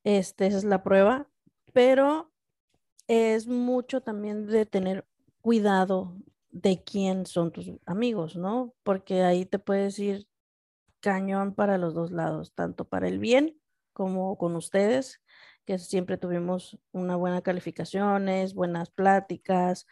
[0.04, 1.30] Este, esa es la prueba,
[1.72, 2.34] pero
[3.08, 5.08] es mucho también de tener
[5.40, 6.18] cuidado
[6.50, 8.76] de quién son tus amigos, ¿no?
[8.84, 10.28] Porque ahí te puedes ir
[11.08, 13.58] cañón para los dos lados, tanto para el bien
[13.94, 15.22] como con ustedes,
[15.64, 19.88] que siempre tuvimos una buena calificaciones, buenas pláticas,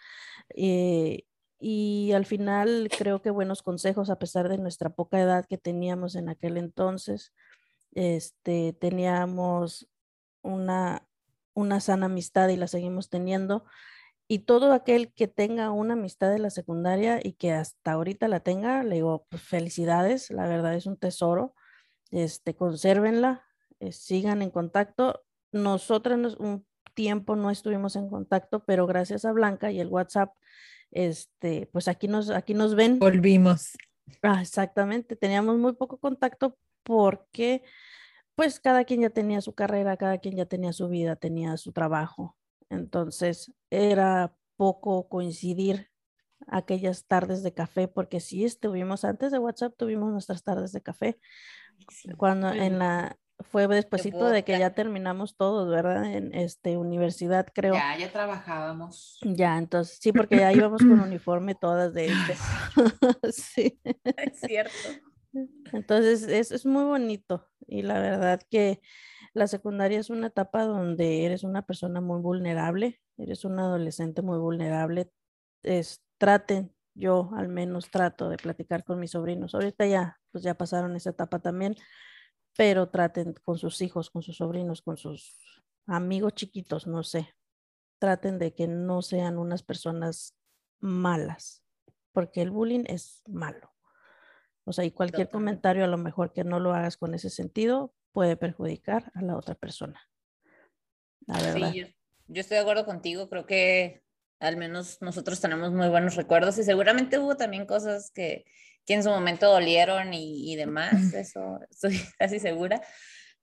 [0.49, 1.24] eh,
[1.57, 6.16] y al final creo que buenos consejos a pesar de nuestra poca edad que teníamos
[6.16, 7.34] en aquel entonces.
[7.93, 9.88] Este, teníamos
[10.41, 11.07] una,
[11.53, 13.63] una sana amistad y la seguimos teniendo.
[14.28, 18.39] Y todo aquel que tenga una amistad de la secundaria y que hasta ahorita la
[18.39, 21.53] tenga, le digo, pues, felicidades, la verdad es un tesoro.
[22.11, 23.43] Este, consérvenla,
[23.80, 25.23] eh, sigan en contacto.
[25.51, 26.65] Nosotras nos- un
[26.95, 30.34] tiempo no estuvimos en contacto, pero gracias a Blanca y el WhatsApp,
[30.91, 32.97] este, pues aquí nos, aquí nos ven.
[32.99, 33.73] Volvimos.
[34.21, 37.63] Ah, exactamente, teníamos muy poco contacto porque
[38.36, 41.71] pues cada quien ya tenía su carrera, cada quien ya tenía su vida, tenía su
[41.71, 42.36] trabajo.
[42.70, 45.91] Entonces era poco coincidir
[46.47, 51.20] aquellas tardes de café, porque sí estuvimos antes de WhatsApp, tuvimos nuestras tardes de café.
[52.18, 56.05] Cuando en la fue despuesito de que ya terminamos todos, ¿verdad?
[56.05, 57.74] En este universidad, creo.
[57.74, 59.20] Ya, ya trabajábamos.
[59.24, 62.36] Ya, entonces sí, porque ya íbamos con uniforme todas de este.
[63.32, 63.80] sí.
[63.84, 64.74] Es cierto.
[65.74, 68.82] Entonces es, es muy bonito y la verdad que
[69.36, 74.39] la secundaria es una etapa donde eres una persona muy vulnerable, eres un adolescente muy
[74.39, 75.11] vulnerable.
[75.61, 79.53] Es, traten, yo al menos trato de platicar con mis sobrinos.
[79.53, 81.75] Ahorita ya, pues ya pasaron esa etapa también,
[82.55, 87.36] pero traten con sus hijos, con sus sobrinos, con sus amigos chiquitos, no sé.
[87.99, 90.38] Traten de que no sean unas personas
[90.79, 91.61] malas,
[92.13, 93.73] porque el bullying es malo.
[94.63, 97.93] O sea, y cualquier comentario a lo mejor que no lo hagas con ese sentido
[98.16, 100.01] puede perjudicar a la otra persona.
[101.28, 101.72] La verdad.
[101.74, 101.88] Sí, yo,
[102.28, 104.03] yo estoy de acuerdo contigo, creo que
[104.39, 108.45] al menos nosotros tenemos muy buenos recuerdos y seguramente hubo también cosas que,
[108.86, 112.82] que en su momento dolieron y, y demás, eso estoy casi segura,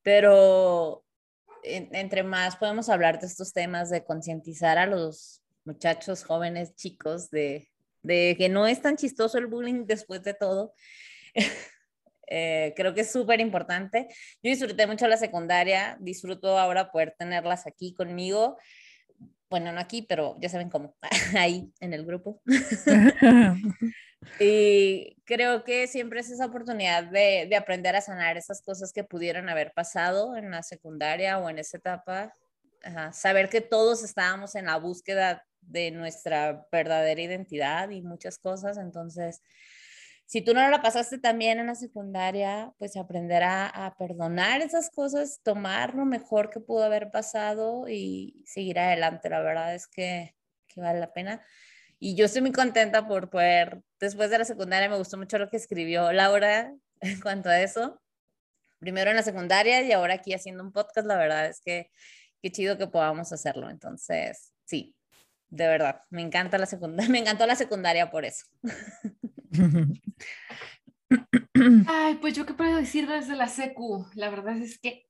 [0.03, 1.05] pero
[1.63, 7.69] entre más podemos hablar de estos temas, de concientizar a los muchachos, jóvenes, chicos, de,
[8.03, 10.73] de que no es tan chistoso el bullying después de todo.
[12.27, 14.09] Eh, creo que es súper importante.
[14.43, 18.59] Yo disfruté mucho la secundaria, disfruto ahora poder tenerlas aquí conmigo.
[19.51, 20.97] Bueno, no aquí, pero ya saben cómo,
[21.39, 22.41] ahí en el grupo.
[24.41, 29.05] y creo que siempre es esa oportunidad de, de, aprender a sanar esas cosas que
[29.05, 32.35] pudieron haber pasado en la secundaria o en esa etapa.
[33.13, 38.77] Saber que todos estábamos en la búsqueda de nuestra verdadera identidad y muchas cosas.
[38.77, 39.41] Entonces,
[40.27, 45.41] si tú no la pasaste también en la secundaria, pues aprender a, perdonar esas cosas,
[45.43, 49.29] tomar lo mejor que pudo haber pasado y seguir adelante.
[49.29, 50.35] La verdad es que,
[50.69, 51.45] que vale la pena.
[51.99, 55.49] Y yo estoy muy contenta por poder, después de la secundaria, me gustó mucho lo
[55.49, 58.01] que escribió Laura en cuanto a eso.
[58.79, 61.91] Primero en la secundaria y ahora aquí haciendo un podcast, la verdad es que
[62.43, 63.71] qué chido que podamos hacerlo.
[63.71, 64.97] Entonces, sí,
[65.49, 68.47] de verdad, me encanta la secundaria, me encantó la secundaria por eso.
[71.87, 74.07] Ay, pues yo qué puedo decir desde la secu.
[74.15, 75.07] La verdad es que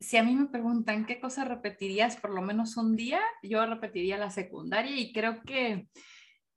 [0.00, 4.18] si a mí me preguntan qué cosa repetirías por lo menos un día, yo repetiría
[4.18, 5.88] la secundaria y creo que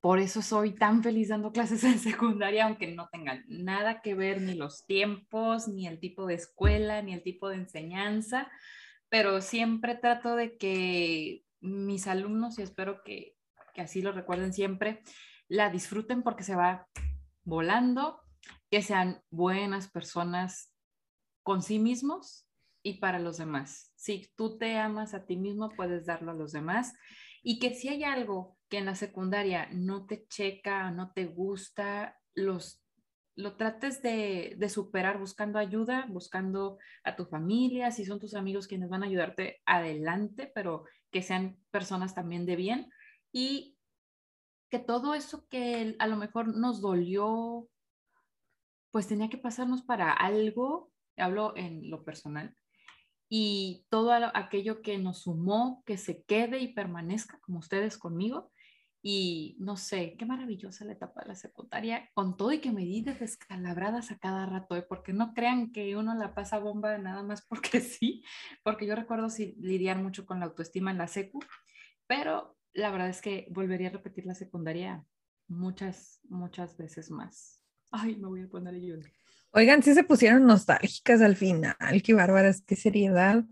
[0.02, 4.42] por eso soy tan feliz dando clases en secundaria, aunque no tengan nada que ver
[4.42, 8.50] ni los tiempos, ni el tipo de escuela, ni el tipo de enseñanza,
[9.10, 13.36] pero siempre trato de que mis alumnos, y espero que,
[13.74, 15.02] que así lo recuerden siempre,
[15.48, 16.88] la disfruten porque se va
[17.50, 18.22] volando,
[18.70, 20.74] que sean buenas personas
[21.44, 22.48] con sí mismos
[22.84, 23.92] y para los demás.
[23.96, 26.94] Si tú te amas a ti mismo, puedes darlo a los demás.
[27.42, 32.18] Y que si hay algo que en la secundaria no te checa, no te gusta,
[32.36, 32.84] los,
[33.36, 38.68] lo trates de, de superar buscando ayuda, buscando a tu familia, si son tus amigos
[38.68, 42.90] quienes van a ayudarte adelante, pero que sean personas también de bien.
[43.32, 43.79] Y
[44.70, 47.68] que todo eso que a lo mejor nos dolió,
[48.92, 52.56] pues tenía que pasarnos para algo, hablo en lo personal,
[53.30, 58.52] y todo aquello que nos sumó, que se quede y permanezca como ustedes conmigo.
[59.02, 62.82] Y no sé, qué maravillosa la etapa de la secundaria, con todo y que me
[62.82, 64.82] di descalabradas a cada rato, ¿eh?
[64.82, 68.24] porque no crean que uno la pasa bomba nada más porque sí,
[68.62, 71.40] porque yo recuerdo sí, lidiar mucho con la autoestima en la secu,
[72.08, 75.06] pero la verdad es que volvería a repetir la secundaria
[75.48, 77.64] muchas, muchas veces más.
[77.92, 78.96] Ay, me voy a poner yo.
[79.52, 83.44] Oigan, sí se pusieron nostálgicas al final, qué bárbaras, qué seriedad.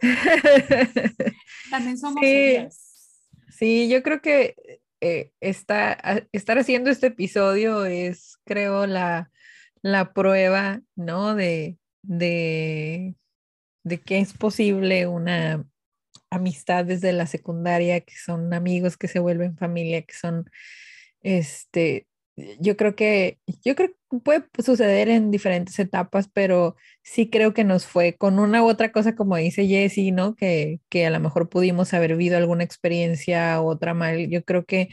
[1.70, 2.68] También somos sí,
[3.48, 9.30] Sí, yo creo que eh, está, estar haciendo este episodio es, creo, la,
[9.80, 11.34] la prueba, ¿no?
[11.34, 13.14] De, de,
[13.84, 15.64] de que es posible una
[16.32, 20.50] amistades de la secundaria, que son amigos que se vuelven familia, que son,
[21.22, 22.06] este,
[22.60, 27.64] yo creo que, yo creo que puede suceder en diferentes etapas, pero sí creo que
[27.64, 30.34] nos fue con una u otra cosa, como dice Jessie, ¿no?
[30.34, 34.28] Que, que a lo mejor pudimos haber vivido alguna experiencia u otra mal.
[34.30, 34.88] Yo creo que,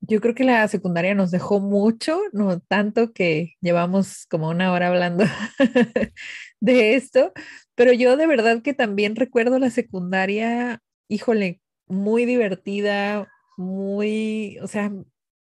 [0.00, 4.88] yo creo que la secundaria nos dejó mucho, no tanto que llevamos como una hora
[4.88, 5.24] hablando
[6.60, 7.32] de esto,
[7.74, 14.92] pero yo de verdad que también recuerdo la secundaria, híjole, muy divertida, muy, o sea,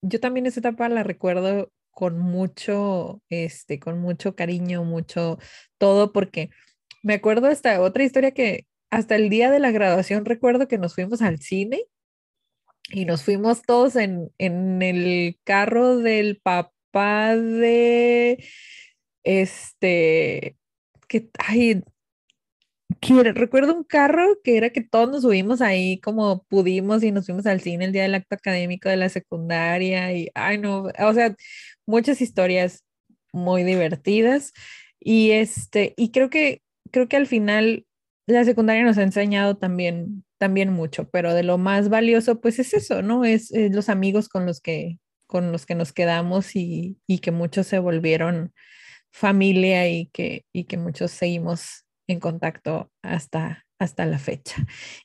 [0.03, 5.39] yo también esa etapa la recuerdo con mucho, este, con mucho cariño, mucho
[5.79, 6.51] todo, porque
[7.03, 10.95] me acuerdo esta otra historia que hasta el día de la graduación recuerdo que nos
[10.95, 11.85] fuimos al cine
[12.89, 18.45] y nos fuimos todos en, en el carro del papá de,
[19.23, 20.57] este,
[21.09, 21.83] que, ay,
[23.35, 27.47] recuerdo un carro que era que todos nos subimos ahí como pudimos y nos fuimos
[27.47, 31.35] al cine el día del acto académico de la secundaria y, ay no, o sea,
[31.87, 32.85] muchas historias
[33.33, 34.53] muy divertidas
[34.99, 37.87] y este, y creo que, creo que al final
[38.27, 42.73] la secundaria nos ha enseñado también, también mucho, pero de lo más valioso pues es
[42.73, 43.27] eso, ¿no?
[43.27, 47.67] Es, los amigos con los que, con los que nos quedamos y, y que muchos
[47.67, 48.55] se volvieron
[49.13, 54.57] familia y que, y que muchos seguimos en contacto hasta, hasta la fecha.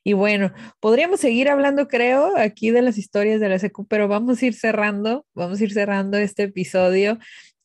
[0.06, 4.42] Y bueno, podríamos seguir hablando, creo, aquí de las historias de la SECU, pero vamos
[4.42, 7.20] a ir cerrando, vamos a ir cerrando este episodio.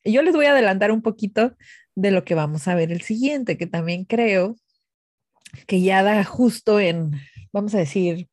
[0.05, 1.55] Yo les voy a adelantar un poquito
[1.95, 4.57] de lo que vamos a ver el siguiente, que también creo
[5.68, 7.12] que ya da justo en,
[7.53, 8.29] vamos a decir,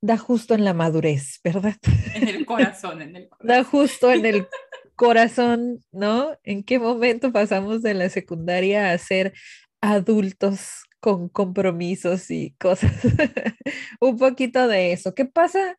[0.00, 1.76] da justo en la madurez, ¿verdad?
[2.14, 3.46] En el corazón, en el corazón.
[3.46, 4.46] Da justo en el
[4.94, 6.36] corazón, ¿no?
[6.42, 9.32] ¿En qué momento pasamos de la secundaria a ser
[9.80, 12.92] adultos con compromisos y cosas.
[14.00, 15.14] un poquito de eso.
[15.14, 15.76] ¿Qué pasa?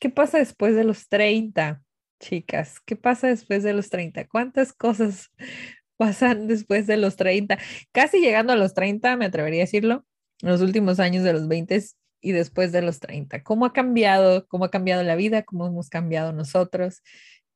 [0.00, 1.82] ¿Qué pasa después de los 30,
[2.20, 2.80] chicas?
[2.84, 4.26] ¿Qué pasa después de los 30?
[4.28, 5.30] ¿Cuántas cosas
[5.96, 7.58] pasan después de los 30?
[7.92, 10.06] Casi llegando a los 30, me atrevería a decirlo,
[10.40, 11.84] en los últimos años de los 20
[12.20, 13.42] y después de los 30.
[13.42, 14.46] ¿Cómo ha cambiado?
[14.48, 15.42] ¿Cómo ha cambiado la vida?
[15.42, 17.02] ¿Cómo hemos cambiado nosotros?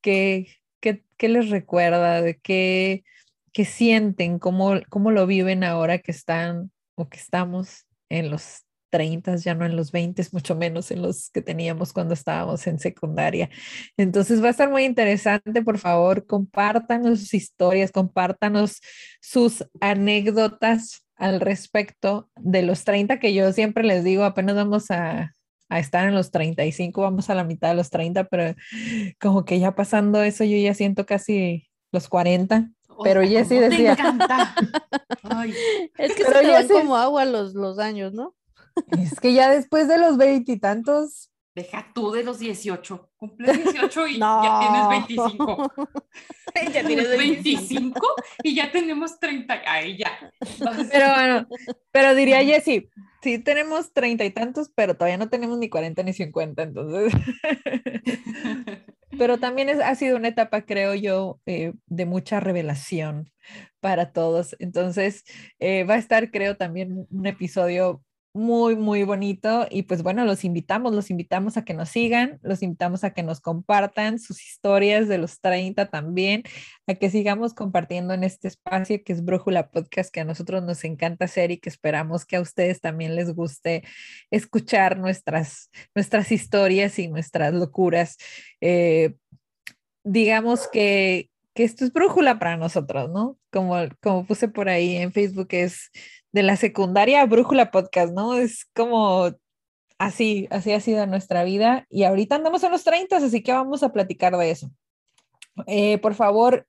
[0.00, 0.48] ¿Qué,
[0.80, 2.22] qué, qué les recuerda?
[2.22, 3.04] ¿De qué,
[3.52, 4.38] qué sienten?
[4.38, 9.64] ¿Cómo, ¿Cómo lo viven ahora que están o que estamos en los 30, ya no
[9.64, 13.48] en los 20, mucho menos en los que teníamos cuando estábamos en secundaria.
[13.96, 18.80] Entonces va a estar muy interesante, por favor, compártanos sus historias, compártanos
[19.20, 25.36] sus anécdotas al respecto de los 30, que yo siempre les digo, apenas vamos a,
[25.68, 28.56] a estar en los 35, vamos a la mitad de los 30, pero
[29.20, 32.70] como que ya pasando eso, yo ya siento casi los 40.
[33.04, 33.96] Pero Jessy decía.
[35.96, 38.34] Es que se van como agua los, los años, ¿no?
[38.90, 41.30] Es que ya después de los veintitantos.
[41.54, 43.10] Deja tú de los 18.
[43.16, 45.72] Cumples 18 y ya tienes 25.
[46.72, 48.00] ya tienes 25
[48.42, 49.62] y ya tenemos 30.
[49.66, 50.32] Ahí ya.
[50.90, 51.46] Pero bueno,
[51.90, 52.88] pero diría Jessy,
[53.22, 57.12] sí tenemos treinta y tantos, pero todavía no tenemos ni 40 ni 50, entonces.
[59.18, 63.30] pero también es, ha sido una etapa, creo yo, eh, de mucha revelación
[63.80, 64.56] para todos.
[64.58, 65.24] Entonces,
[65.58, 68.02] eh, va a estar, creo, también un episodio
[68.34, 69.66] muy, muy bonito.
[69.70, 73.22] Y pues bueno, los invitamos, los invitamos a que nos sigan, los invitamos a que
[73.22, 76.42] nos compartan sus historias de los 30 también,
[76.86, 80.84] a que sigamos compartiendo en este espacio que es Brújula Podcast, que a nosotros nos
[80.84, 83.82] encanta hacer y que esperamos que a ustedes también les guste
[84.30, 88.16] escuchar nuestras, nuestras historias y nuestras locuras.
[88.60, 89.14] Eh,
[90.04, 93.38] digamos que, que esto es brújula para nosotros, ¿no?
[93.50, 95.90] Como, como puse por ahí en Facebook, es
[96.32, 98.34] de la secundaria Brújula Podcast, ¿no?
[98.34, 99.30] Es como
[99.98, 103.82] así, así ha sido nuestra vida y ahorita andamos en los 30, así que vamos
[103.82, 104.70] a platicar de eso.
[105.66, 106.66] Eh, por favor,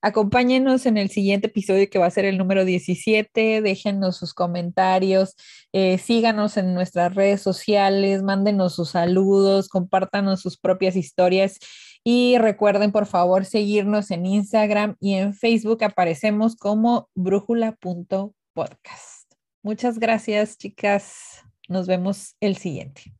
[0.00, 5.36] acompáñenos en el siguiente episodio que va a ser el número 17, déjenos sus comentarios,
[5.72, 11.58] eh, síganos en nuestras redes sociales, mándenos sus saludos, compártanos sus propias historias
[12.02, 19.30] y recuerden por favor seguirnos en Instagram y en Facebook aparecemos como brújula.com podcast.
[19.62, 21.44] Muchas gracias, chicas.
[21.68, 23.12] Nos vemos el siguiente.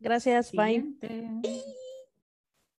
[0.00, 0.84] Gracias, bye.